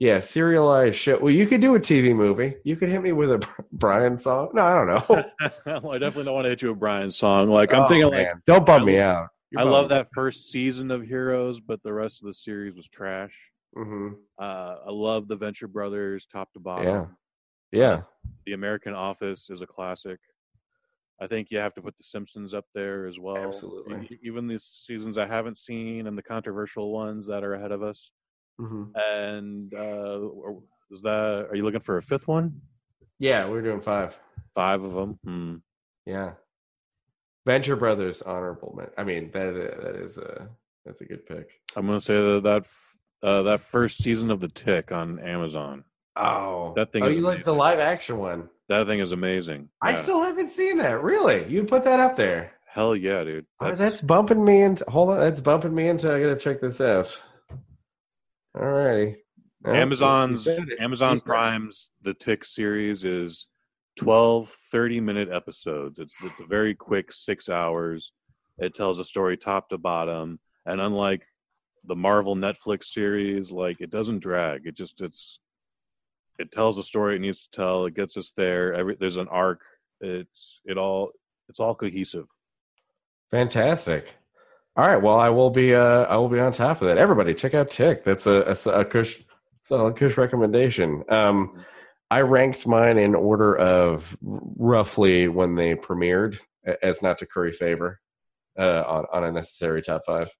Yeah, 0.00 0.18
serialized 0.20 0.96
shit. 0.96 1.20
Well, 1.20 1.30
you 1.30 1.46
could 1.46 1.60
do 1.60 1.74
a 1.74 1.78
TV 1.80 2.16
movie. 2.16 2.56
You 2.64 2.74
could 2.74 2.88
hit 2.88 3.02
me 3.02 3.12
with 3.12 3.32
a 3.32 3.46
Brian 3.72 4.16
song. 4.16 4.48
No, 4.54 4.64
I 4.64 4.74
don't 4.74 4.86
know. 4.86 5.24
well, 5.82 5.92
I 5.92 5.98
definitely 5.98 6.24
don't 6.24 6.34
want 6.34 6.46
to 6.46 6.48
hit 6.48 6.62
you 6.62 6.70
with 6.70 6.80
Brian 6.80 7.10
song. 7.10 7.50
Like 7.50 7.74
I'm 7.74 7.82
Oh, 7.82 7.86
thinking, 7.86 8.10
like 8.10 8.28
don't 8.46 8.64
bum 8.64 8.86
me 8.86 8.98
out. 8.98 9.28
I 9.58 9.62
love 9.62 9.90
that 9.90 10.08
first 10.14 10.50
season 10.50 10.90
of 10.90 11.02
Heroes, 11.02 11.60
but 11.60 11.82
the 11.82 11.92
rest 11.92 12.22
of 12.22 12.28
the 12.28 12.34
series 12.34 12.74
was 12.76 12.88
trash. 12.88 13.38
hmm 13.76 14.12
Uh, 14.38 14.76
I 14.86 14.90
love 14.90 15.28
the 15.28 15.36
Venture 15.36 15.68
Brothers, 15.68 16.26
top 16.26 16.50
to 16.54 16.60
bottom. 16.60 16.86
Yeah. 16.86 17.06
Yeah. 17.72 18.02
The 18.46 18.54
American 18.54 18.94
Office 18.94 19.50
is 19.50 19.60
a 19.60 19.66
classic. 19.66 20.18
I 21.20 21.26
think 21.26 21.50
you 21.50 21.58
have 21.58 21.74
to 21.74 21.82
put 21.82 21.94
The 21.98 22.04
Simpsons 22.04 22.54
up 22.54 22.64
there 22.74 23.06
as 23.06 23.18
well. 23.18 23.36
Absolutely. 23.48 24.18
Even 24.22 24.46
these 24.46 24.64
seasons 24.64 25.18
I 25.18 25.26
haven't 25.26 25.58
seen 25.58 26.06
and 26.06 26.16
the 26.16 26.22
controversial 26.22 26.90
ones 26.90 27.26
that 27.26 27.44
are 27.44 27.52
ahead 27.52 27.70
of 27.72 27.82
us. 27.82 28.12
Hmm 28.60 28.84
And 28.94 29.72
uh, 29.74 30.20
is 30.90 31.02
that? 31.02 31.48
Are 31.50 31.54
you 31.56 31.62
looking 31.64 31.80
for 31.80 31.96
a 31.96 32.02
fifth 32.02 32.28
one? 32.28 32.60
Yeah, 33.18 33.46
we're 33.48 33.62
doing 33.62 33.80
five. 33.80 34.18
Five 34.54 34.82
of 34.82 34.92
them. 34.94 35.18
Hmm. 35.24 35.54
Yeah. 36.06 36.32
Venture 37.46 37.76
Brothers 37.76 38.22
honorable. 38.22 38.74
man. 38.76 38.90
I 38.98 39.04
mean, 39.04 39.30
that 39.32 39.52
that 39.54 39.96
is 39.96 40.18
a 40.18 40.48
that's 40.84 41.00
a 41.00 41.04
good 41.06 41.26
pick. 41.26 41.48
I'm 41.76 41.86
gonna 41.86 42.00
say 42.00 42.14
that 42.14 42.42
that 42.44 42.66
Uh, 43.22 43.42
that 43.42 43.60
first 43.60 44.02
season 44.02 44.30
of 44.30 44.40
The 44.40 44.48
Tick 44.48 44.92
on 44.92 45.18
Amazon. 45.18 45.84
Oh, 46.16 46.72
That 46.74 46.90
thing 46.90 47.02
Oh, 47.02 47.08
is 47.08 47.16
you 47.16 47.22
like 47.22 47.44
the 47.44 47.52
live 47.54 47.78
action 47.78 48.16
one? 48.18 48.48
That 48.70 48.86
thing 48.86 48.98
is 49.00 49.12
amazing. 49.12 49.68
I 49.82 49.90
Yeah. 49.90 49.96
still 49.96 50.22
haven't 50.22 50.50
seen 50.50 50.78
that. 50.78 51.02
Really? 51.02 51.46
You 51.46 51.64
put 51.64 51.84
that 51.84 52.00
up 52.00 52.16
there? 52.16 52.52
Hell 52.66 52.96
yeah, 52.96 53.22
dude. 53.24 53.46
Oh, 53.60 53.72
that's 53.72 54.00
bumping 54.00 54.42
me 54.42 54.62
into. 54.62 54.84
Hold 54.88 55.10
on, 55.10 55.18
that's 55.20 55.40
bumping 55.40 55.74
me 55.74 55.88
into. 55.88 56.10
I 56.10 56.18
gotta 56.20 56.36
check 56.36 56.60
this 56.62 56.80
out. 56.80 57.22
Alrighty. 58.56 59.16
righty. 59.62 59.78
Amazon's 59.78 60.46
you 60.46 60.52
said 60.52 60.68
it. 60.68 60.80
Amazon 60.80 61.12
You 61.12 61.18
said 61.18 61.24
it. 61.24 61.28
Prime's 61.28 61.90
The 62.02 62.14
Tick 62.14 62.44
series 62.44 63.04
is 63.04 63.46
12 63.96 64.54
30 64.72 65.00
minute 65.00 65.28
episodes. 65.30 65.98
It's 65.98 66.14
it's 66.22 66.40
a 66.40 66.46
very 66.46 66.74
quick 66.74 67.12
6 67.12 67.48
hours. 67.48 68.12
It 68.58 68.74
tells 68.74 68.98
a 68.98 69.04
story 69.04 69.36
top 69.36 69.68
to 69.70 69.78
bottom 69.78 70.38
and 70.66 70.80
unlike 70.80 71.22
the 71.84 71.96
Marvel 71.96 72.36
Netflix 72.36 72.84
series 72.84 73.50
like 73.50 73.80
it 73.80 73.90
doesn't 73.90 74.20
drag. 74.20 74.66
It 74.66 74.74
just 74.74 75.00
it's 75.00 75.40
it 76.38 76.52
tells 76.52 76.78
a 76.78 76.82
story 76.82 77.16
it 77.16 77.20
needs 77.20 77.42
to 77.42 77.50
tell. 77.50 77.84
It 77.86 77.94
gets 77.94 78.16
us 78.16 78.32
there. 78.36 78.74
Every 78.74 78.96
there's 78.98 79.16
an 79.16 79.28
arc. 79.28 79.60
It's 80.00 80.60
it 80.64 80.78
all 80.78 81.10
it's 81.48 81.60
all 81.60 81.74
cohesive. 81.74 82.26
Fantastic. 83.30 84.14
All 84.80 84.86
right. 84.86 84.96
Well, 84.96 85.20
I 85.20 85.28
will 85.28 85.50
be. 85.50 85.74
Uh, 85.74 86.04
I 86.04 86.16
will 86.16 86.30
be 86.30 86.40
on 86.40 86.52
top 86.52 86.80
of 86.80 86.88
that. 86.88 86.96
Everybody, 86.96 87.34
check 87.34 87.52
out 87.52 87.70
Tick. 87.70 88.02
That's 88.02 88.26
a, 88.26 88.56
a, 88.66 88.80
a 88.80 88.84
Kush 88.86 89.18
solid 89.60 89.94
Kush 89.94 90.16
recommendation. 90.16 91.04
Um, 91.10 91.62
I 92.10 92.22
ranked 92.22 92.66
mine 92.66 92.96
in 92.96 93.14
order 93.14 93.58
of 93.58 94.16
roughly 94.22 95.28
when 95.28 95.54
they 95.54 95.74
premiered, 95.74 96.38
as 96.82 97.02
not 97.02 97.18
to 97.18 97.26
curry 97.26 97.52
favor 97.52 98.00
uh, 98.58 98.84
on 98.86 99.04
on 99.12 99.24
a 99.24 99.32
necessary 99.32 99.82
top 99.82 100.00
five. 100.06 100.30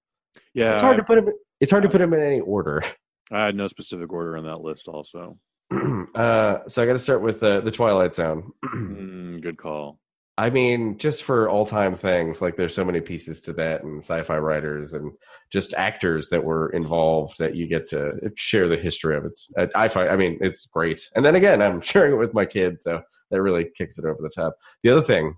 Yeah. 0.55 0.73
it's 0.73 0.81
hard 0.81 0.97
to 0.97 1.05
put 1.05 1.23
them. 1.23 1.35
It's 1.61 1.71
hard 1.71 1.83
to 1.83 1.91
put 1.91 1.99
them 1.99 2.15
in 2.15 2.23
any 2.23 2.41
order. 2.41 2.83
I 3.31 3.45
had 3.45 3.55
no 3.55 3.67
specific 3.67 4.11
order 4.11 4.39
on 4.39 4.47
that 4.47 4.63
list 4.63 4.89
also. 4.89 5.37
uh, 6.15 6.61
so 6.67 6.83
I 6.83 6.87
got 6.87 6.95
to 6.95 6.99
start 6.99 7.21
with 7.21 7.43
uh, 7.43 7.61
the 7.61 7.71
Twilight 7.71 8.15
Zone. 8.15 8.53
Mm, 8.65 9.43
good 9.43 9.59
call. 9.59 10.00
I 10.41 10.49
mean, 10.49 10.97
just 10.97 11.23
for 11.23 11.51
all 11.51 11.67
time 11.67 11.95
things, 11.95 12.41
like 12.41 12.57
there's 12.57 12.75
so 12.75 12.85
many 12.85 13.03
pieces 13.03 13.43
to 13.43 13.53
that, 13.55 13.83
and 13.85 13.99
sci 13.99 14.23
fi 14.23 14.39
writers 14.39 14.95
and 14.95 15.13
just 15.51 15.75
actors 15.75 16.31
that 16.31 16.43
were 16.43 16.71
involved 16.71 17.37
that 17.39 17.55
you 17.57 17.67
get 17.67 17.87
to 17.89 18.33
share 18.37 18.67
the 18.67 18.79
history 18.79 19.17
of 19.19 19.27
it. 19.27 19.39
I, 19.75 19.89
find, 19.89 20.09
I 20.09 20.17
mean, 20.17 20.39
it's 20.41 20.65
great. 20.65 21.07
And 21.15 21.27
then 21.27 21.35
again, 21.35 21.61
I'm 21.61 21.81
sharing 21.93 22.15
it 22.15 22.19
with 22.19 22.33
my 22.33 22.47
kids, 22.47 22.85
so 22.85 23.03
that 23.31 23.43
really 23.43 23.67
kicks 23.77 23.99
it 23.99 24.07
over 24.07 24.19
the 24.23 24.31
top. 24.31 24.57
The 24.83 24.89
other 24.89 25.03
thing 25.03 25.35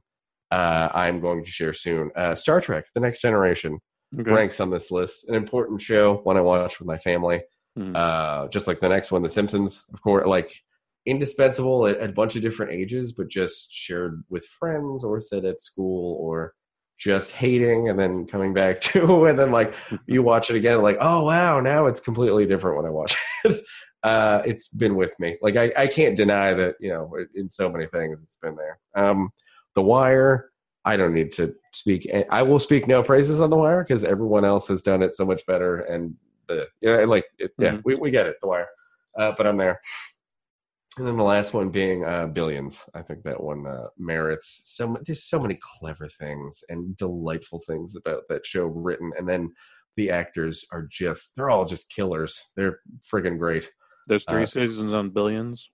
uh, 0.53 0.89
I'm 0.95 1.21
going 1.21 1.45
to 1.45 1.51
share 1.51 1.73
soon 1.73 2.13
uh, 2.15 2.37
Star 2.37 2.61
Trek 2.61 2.85
The 2.95 3.01
Next 3.01 3.21
Generation 3.21 3.81
Okay. 4.21 4.31
ranks 4.31 4.61
on 4.61 4.71
this 4.71 4.91
list. 4.91 5.29
An 5.29 5.35
important 5.35 5.81
show, 5.81 6.17
one 6.25 6.37
I 6.37 6.43
watch 6.43 6.79
with 6.79 6.87
my 6.87 6.99
family. 6.99 7.43
Hmm. 7.77 7.97
Uh, 7.97 8.47
just 8.49 8.67
like 8.67 8.79
the 8.79 8.89
next 8.91 9.11
one, 9.11 9.23
The 9.23 9.31
Simpsons, 9.31 9.85
of 9.93 10.03
course, 10.03 10.27
like 10.27 10.55
indispensable 11.07 11.87
at, 11.87 11.99
at 11.99 12.11
a 12.11 12.13
bunch 12.13 12.37
of 12.37 12.43
different 12.43 12.73
ages, 12.73 13.13
but 13.13 13.29
just 13.29 13.73
shared 13.73 14.23
with 14.29 14.45
friends 14.47 15.05
or 15.05 15.21
said 15.21 15.45
at 15.45 15.61
school 15.61 16.17
or 16.21 16.55
just 16.99 17.33
hating 17.33 17.89
and 17.89 17.99
then 17.99 18.27
coming 18.27 18.55
back 18.55 18.81
to, 18.93 19.25
and 19.27 19.39
then 19.39 19.51
like 19.51 19.75
you 20.07 20.23
watch 20.33 20.51
it 20.51 20.57
again, 20.57 20.81
like, 20.83 20.99
oh 21.01 21.25
wow, 21.25 21.61
now 21.61 21.87
it's 21.87 22.01
completely 22.01 22.47
different 22.47 22.77
when 22.77 22.87
I 22.87 22.91
watch 22.91 23.17
it. 23.45 23.61
Uh, 24.05 24.43
it's 24.45 24.69
been 24.69 24.97
with 24.97 25.15
me. 25.21 25.37
Like 25.43 25.57
I, 25.57 25.73
I 25.77 25.87
can't 25.87 26.17
deny 26.17 26.55
that, 26.55 26.75
you 26.81 26.89
know, 26.91 27.17
in 27.35 27.49
so 27.49 27.71
many 27.71 27.87
things 27.87 28.19
it's 28.23 28.37
been 28.37 28.57
there. 28.57 28.79
Um, 28.97 29.31
the 29.75 29.83
Wire, 29.83 30.51
I 30.85 30.97
don't 30.97 31.15
need 31.15 31.31
to 31.35 31.55
speak. 31.73 32.11
I 32.31 32.43
will 32.43 32.59
speak 32.59 32.89
no 32.89 33.05
praises 33.05 33.41
on 33.41 33.51
The 33.51 33.57
Wire 33.57 33.85
because 33.85 34.03
everyone 34.03 34.45
else 34.45 34.67
has 34.69 34.83
done 34.83 35.03
it 35.03 35.15
so 35.15 35.25
much 35.25 35.47
better. 35.47 35.77
And 35.79 36.17
the, 36.49 36.67
you 36.81 36.93
know, 36.93 37.05
like, 37.05 37.27
it, 37.39 37.53
yeah, 37.59 37.75
Mhm. 37.75 37.83
we, 37.85 37.95
we 37.95 38.11
get 38.11 38.27
it, 38.27 38.37
The 38.43 38.49
Wire. 38.49 38.69
Uh, 39.17 39.33
but 39.37 39.47
I'm 39.47 39.57
there. 39.57 39.81
And 40.99 41.07
then 41.07 41.17
the 41.17 41.23
last 41.23 41.55
one 41.55 41.71
being 41.71 42.05
uh, 42.05 42.27
Billions. 42.27 42.85
I 42.95 43.03
think 43.03 43.23
that 43.23 43.43
one 43.43 43.67
uh, 43.67 43.87
merits 43.99 44.61
so. 44.65 44.97
There's 45.07 45.25
so 45.25 45.41
many 45.41 45.59
clever 45.79 46.09
things 46.09 46.63
and 46.69 46.97
delightful 46.97 47.61
things 47.67 47.97
about 47.97 48.25
that 48.29 48.47
show 48.47 48.67
written, 48.67 49.13
and 49.17 49.29
then 49.29 49.51
the 49.97 50.11
actors 50.11 50.65
are 50.71 50.87
just—they're 50.91 51.51
all 51.51 51.65
just 51.65 51.93
killers. 51.93 52.43
They're 52.57 52.81
friggin' 53.11 53.39
great. 53.39 53.71
There's 54.07 54.25
three 54.25 54.43
uh, 54.43 54.47
seasons 54.47 54.93
on 54.93 55.11
Billions. 55.11 55.71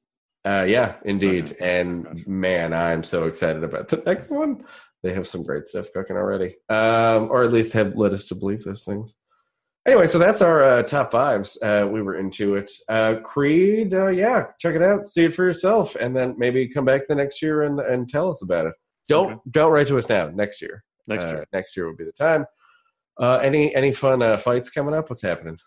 Uh, 0.46 0.62
yeah, 0.62 0.96
indeed. 1.04 1.52
Okay. 1.52 1.80
And 1.80 2.04
Gotcha. 2.04 2.30
man, 2.30 2.72
I'm 2.72 3.02
so 3.02 3.26
excited 3.26 3.64
about 3.64 3.88
the 3.88 4.02
next 4.06 4.30
one. 4.30 4.64
They 5.02 5.12
have 5.14 5.28
some 5.28 5.44
great 5.44 5.68
stuff 5.68 5.88
cooking 5.92 6.16
already, 6.16 6.56
um, 6.68 7.30
or 7.30 7.42
at 7.42 7.52
least 7.52 7.72
have 7.72 7.96
led 7.96 8.14
us 8.14 8.26
to 8.26 8.34
believe 8.34 8.64
those 8.64 8.84
things. 8.84 9.16
Anyway, 9.88 10.06
so 10.06 10.18
that's 10.18 10.42
our 10.42 10.62
uh, 10.62 10.82
top 10.82 11.10
fives. 11.10 11.56
Uh, 11.62 11.88
we 11.90 12.02
were 12.02 12.16
into 12.16 12.56
it. 12.56 12.70
Uh, 12.90 13.14
Creed, 13.24 13.94
uh, 13.94 14.08
yeah, 14.08 14.48
check 14.60 14.74
it 14.74 14.82
out, 14.82 15.06
see 15.06 15.24
it 15.24 15.34
for 15.34 15.44
yourself, 15.46 15.94
and 15.94 16.14
then 16.14 16.34
maybe 16.36 16.68
come 16.68 16.84
back 16.84 17.08
the 17.08 17.14
next 17.14 17.40
year 17.40 17.62
and, 17.62 17.80
and 17.80 18.06
tell 18.06 18.28
us 18.28 18.42
about 18.42 18.66
it. 18.66 18.74
Don't 19.08 19.32
Okay. 19.32 19.40
don't 19.50 19.72
write 19.72 19.86
to 19.86 19.96
us 19.96 20.10
now. 20.10 20.28
Next 20.28 20.60
year. 20.60 20.84
Next 21.06 21.24
Uh, 21.24 21.28
year. 21.28 21.46
Next 21.54 21.74
year 21.74 21.86
would 21.88 21.96
be 21.96 22.04
the 22.04 22.12
time. 22.12 22.44
Uh, 23.18 23.38
any 23.38 23.74
any 23.74 23.90
fun 23.90 24.20
uh, 24.20 24.36
fights 24.36 24.68
coming 24.68 24.92
up? 24.92 25.08
What's 25.08 25.22
happening? 25.22 25.58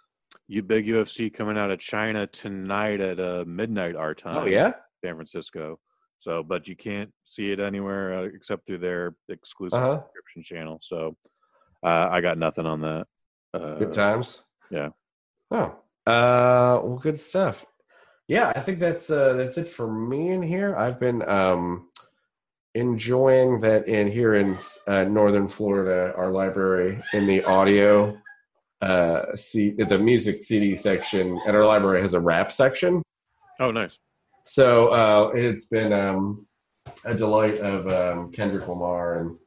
You 0.48 0.62
big 0.62 0.86
UFC 0.86 1.34
coming 1.34 1.58
out 1.58 1.72
of 1.72 1.80
China 1.80 2.28
tonight 2.28 3.02
at 3.02 3.20
uh, 3.20 3.44
midnight 3.48 3.96
our 3.96 4.14
time. 4.14 4.38
Oh 4.38 4.46
yeah. 4.46 4.74
San 5.04 5.16
Francisco. 5.16 5.80
So, 6.20 6.44
but 6.44 6.68
you 6.68 6.76
can't 6.76 7.12
see 7.24 7.52
it 7.52 7.60
anywhere 7.60 8.14
uh, 8.20 8.24
except 8.26 8.68
through 8.68 8.78
their 8.78 9.16
exclusive 9.30 9.80
Uh-huh. 9.80 10.02
subscription 10.04 10.44
channel. 10.44 10.78
So, 10.84 11.18
uh, 11.82 12.08
I 12.12 12.22
got 12.22 12.38
nothing 12.38 12.68
on 12.68 12.82
that. 12.82 13.08
Uh, 13.54 13.76
Good 13.76 13.94
times. 13.94 14.44
yeah. 14.70 14.90
Oh. 15.52 15.76
Uh 16.08 16.80
well 16.84 17.00
good 17.02 17.22
stuff. 17.22 17.66
Yeah, 18.28 18.52
I 18.56 18.62
think 18.62 18.80
that's 18.80 19.10
uh 19.10 19.34
that's 19.34 19.58
it 19.58 19.68
for 19.68 19.92
me 19.92 20.30
in 20.32 20.42
here. 20.42 20.76
I've 20.76 21.00
been 21.00 21.22
um 21.28 21.90
enjoying 22.74 23.60
that 23.62 23.88
in 23.88 24.10
here 24.10 24.36
in 24.36 24.58
uh, 24.88 25.04
northern 25.04 25.48
Florida, 25.48 26.14
our 26.16 26.32
library 26.32 27.02
in 27.14 27.28
the 27.28 27.44
audio 27.44 28.18
uh 28.82 29.36
C 29.36 29.72
the 29.72 30.00
music 30.00 30.42
CD 30.44 30.76
section 30.76 31.40
at 31.46 31.54
our 31.54 31.66
library 31.66 32.02
has 32.02 32.14
a 32.14 32.20
rap 32.20 32.52
section. 32.52 33.04
Oh, 33.60 33.70
nice. 33.72 33.98
So 34.46 34.88
uh 34.88 35.32
it's 35.36 35.68
been 35.68 35.92
um 35.94 36.48
a 37.06 37.14
delight 37.14 37.60
of 37.60 37.88
um 37.92 38.32
Kendrick 38.32 38.68
Lamar 38.68 39.20
and 39.20 39.38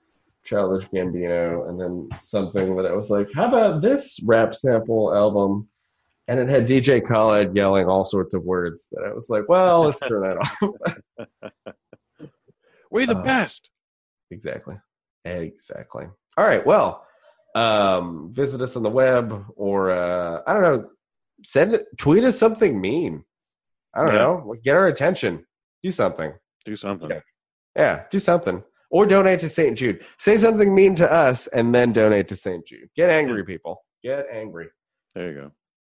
Childish 0.45 0.89
Gambino, 0.89 1.69
and 1.69 1.81
then 1.81 2.09
something 2.23 2.77
that 2.77 2.87
I 2.87 2.93
was 2.93 3.11
like, 3.11 3.29
how 3.35 3.49
about 3.49 3.83
this 3.83 4.21
rap 4.25 4.55
sample 4.55 5.15
album? 5.15 5.69
And 6.29 6.39
it 6.41 6.49
had 6.49 6.67
DJ 6.67 7.07
Khaled 7.07 7.55
yelling 7.55 7.87
all 7.89 8.05
sorts 8.05 8.35
of 8.35 8.43
words 8.45 8.89
that 8.93 9.05
I 9.05 9.13
was 9.13 9.29
like, 9.29 9.49
well, 9.49 9.85
let's 9.85 10.01
turn 10.01 10.23
that 10.23 10.39
off. 10.39 11.53
We're 12.91 13.07
the 13.07 13.17
Uh, 13.19 13.23
best. 13.23 13.71
exactly. 14.31 14.77
Exactly. 15.25 16.07
All 16.37 16.45
right. 16.45 16.65
Well, 16.65 17.07
um, 17.55 18.33
visit 18.35 18.61
us 18.61 18.77
on 18.77 18.83
the 18.83 18.91
web 18.91 19.45
or, 19.57 19.91
uh, 19.91 20.43
I 20.47 20.53
don't 20.53 20.63
know, 20.63 20.91
send 21.45 21.75
it, 21.75 21.87
tweet 21.99 22.25
us 22.25 22.39
something 22.39 22.81
mean. 22.81 23.25
I 23.95 24.05
don't 24.05 24.15
Yeah. 24.15 24.19
know. 24.23 24.55
Get 24.63 24.77
our 24.77 24.87
attention. 24.89 25.47
Do 25.83 25.91
something. 25.91 26.33
Do 26.65 26.77
something. 26.77 27.11
Yeah. 27.11 27.21
Yeah, 27.77 28.05
do 28.11 28.19
something. 28.19 28.63
Or 28.95 29.07
donate 29.07 29.41
to 29.41 29.49
St. 29.49 29.77
Jude. 29.77 30.05
Say 30.21 30.37
something 30.37 30.73
mean 30.73 30.95
to 30.95 31.13
us 31.13 31.49
and 31.49 31.75
then 31.75 31.93
donate 31.93 32.29
to 32.29 32.37
St. 32.37 32.65
Jude. 32.65 32.89
Get 32.95 33.11
angry, 33.11 33.45
people. 33.45 33.85
Get 34.05 34.27
angry. 34.33 34.69
There 35.17 35.29
you 35.31 35.35
go. 35.35 35.51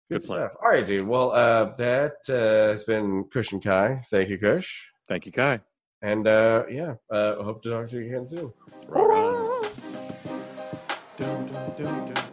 Good, 0.09 0.21
Good 0.21 0.23
plan. 0.23 0.39
stuff. 0.39 0.51
All 0.63 0.69
right, 0.69 0.87
dude. 0.87 1.05
Well, 1.05 1.33
uh, 1.33 1.75
that 1.75 2.13
uh, 2.29 2.69
has 2.69 2.85
been 2.85 3.25
Kush 3.25 3.51
and 3.51 3.61
Kai. 3.61 3.99
Thank 4.09 4.29
you, 4.29 4.37
Kush. 4.37 4.69
Thank 5.09 5.25
you, 5.25 5.33
Kai. 5.33 5.59
And 6.01 6.25
uh, 6.27 6.63
yeah, 6.71 6.93
uh, 7.11 7.43
hope 7.43 7.61
to 7.63 7.71
talk 7.71 7.89
to 7.89 7.99
you 7.99 8.05
again 8.05 8.25
soon. 8.25 8.49
Right. 8.87 9.69
Dun, 11.17 11.47
dun, 11.47 11.73
dun, 11.75 11.75
dun, 11.83 12.13
dun. 12.13 12.32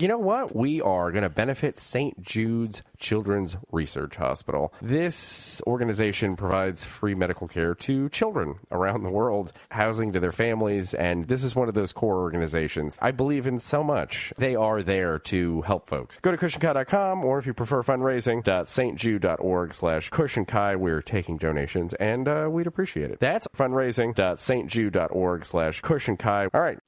You 0.00 0.08
know 0.08 0.16
what? 0.16 0.56
We 0.56 0.80
are 0.80 1.12
going 1.12 1.24
to 1.24 1.28
benefit 1.28 1.78
St. 1.78 2.22
Jude's 2.22 2.82
Children's 2.96 3.58
Research 3.70 4.16
Hospital. 4.16 4.72
This 4.80 5.60
organization 5.66 6.36
provides 6.36 6.86
free 6.86 7.14
medical 7.14 7.46
care 7.46 7.74
to 7.74 8.08
children 8.08 8.60
around 8.70 9.02
the 9.02 9.10
world, 9.10 9.52
housing 9.70 10.14
to 10.14 10.20
their 10.20 10.32
families, 10.32 10.94
and 10.94 11.28
this 11.28 11.44
is 11.44 11.54
one 11.54 11.68
of 11.68 11.74
those 11.74 11.92
core 11.92 12.16
organizations 12.16 12.96
I 13.02 13.10
believe 13.10 13.46
in 13.46 13.60
so 13.60 13.84
much. 13.84 14.32
They 14.38 14.56
are 14.56 14.82
there 14.82 15.18
to 15.18 15.60
help 15.62 15.86
folks. 15.86 16.18
Go 16.18 16.30
to 16.30 16.38
cushionkai.com 16.38 17.22
or 17.22 17.38
if 17.38 17.46
you 17.46 17.52
prefer 17.52 17.82
fundraising, 17.82 18.42
stjude.org 18.42 19.74
slash 19.74 20.08
cushionkai. 20.08 20.76
We're 20.76 21.02
taking 21.02 21.36
donations 21.36 21.92
and 21.92 22.26
uh, 22.26 22.48
we'd 22.50 22.66
appreciate 22.66 23.10
it. 23.10 23.20
That's 23.20 23.46
fundraising.stjude.org 23.48 25.44
slash 25.44 25.82
cushionkai. 25.82 26.48
All 26.54 26.60
right. 26.62 26.78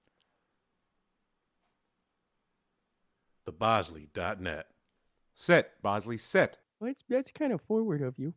Thebosley.net. 3.59 4.67
Sit, 5.35 5.71
Bosley, 5.83 6.17
set. 6.17 6.59
Well, 6.81 6.91
that's, 6.91 7.05
that's 7.09 7.31
kind 7.31 7.53
of 7.53 7.61
forward 7.63 8.03
of 8.03 8.19
you. 8.19 8.35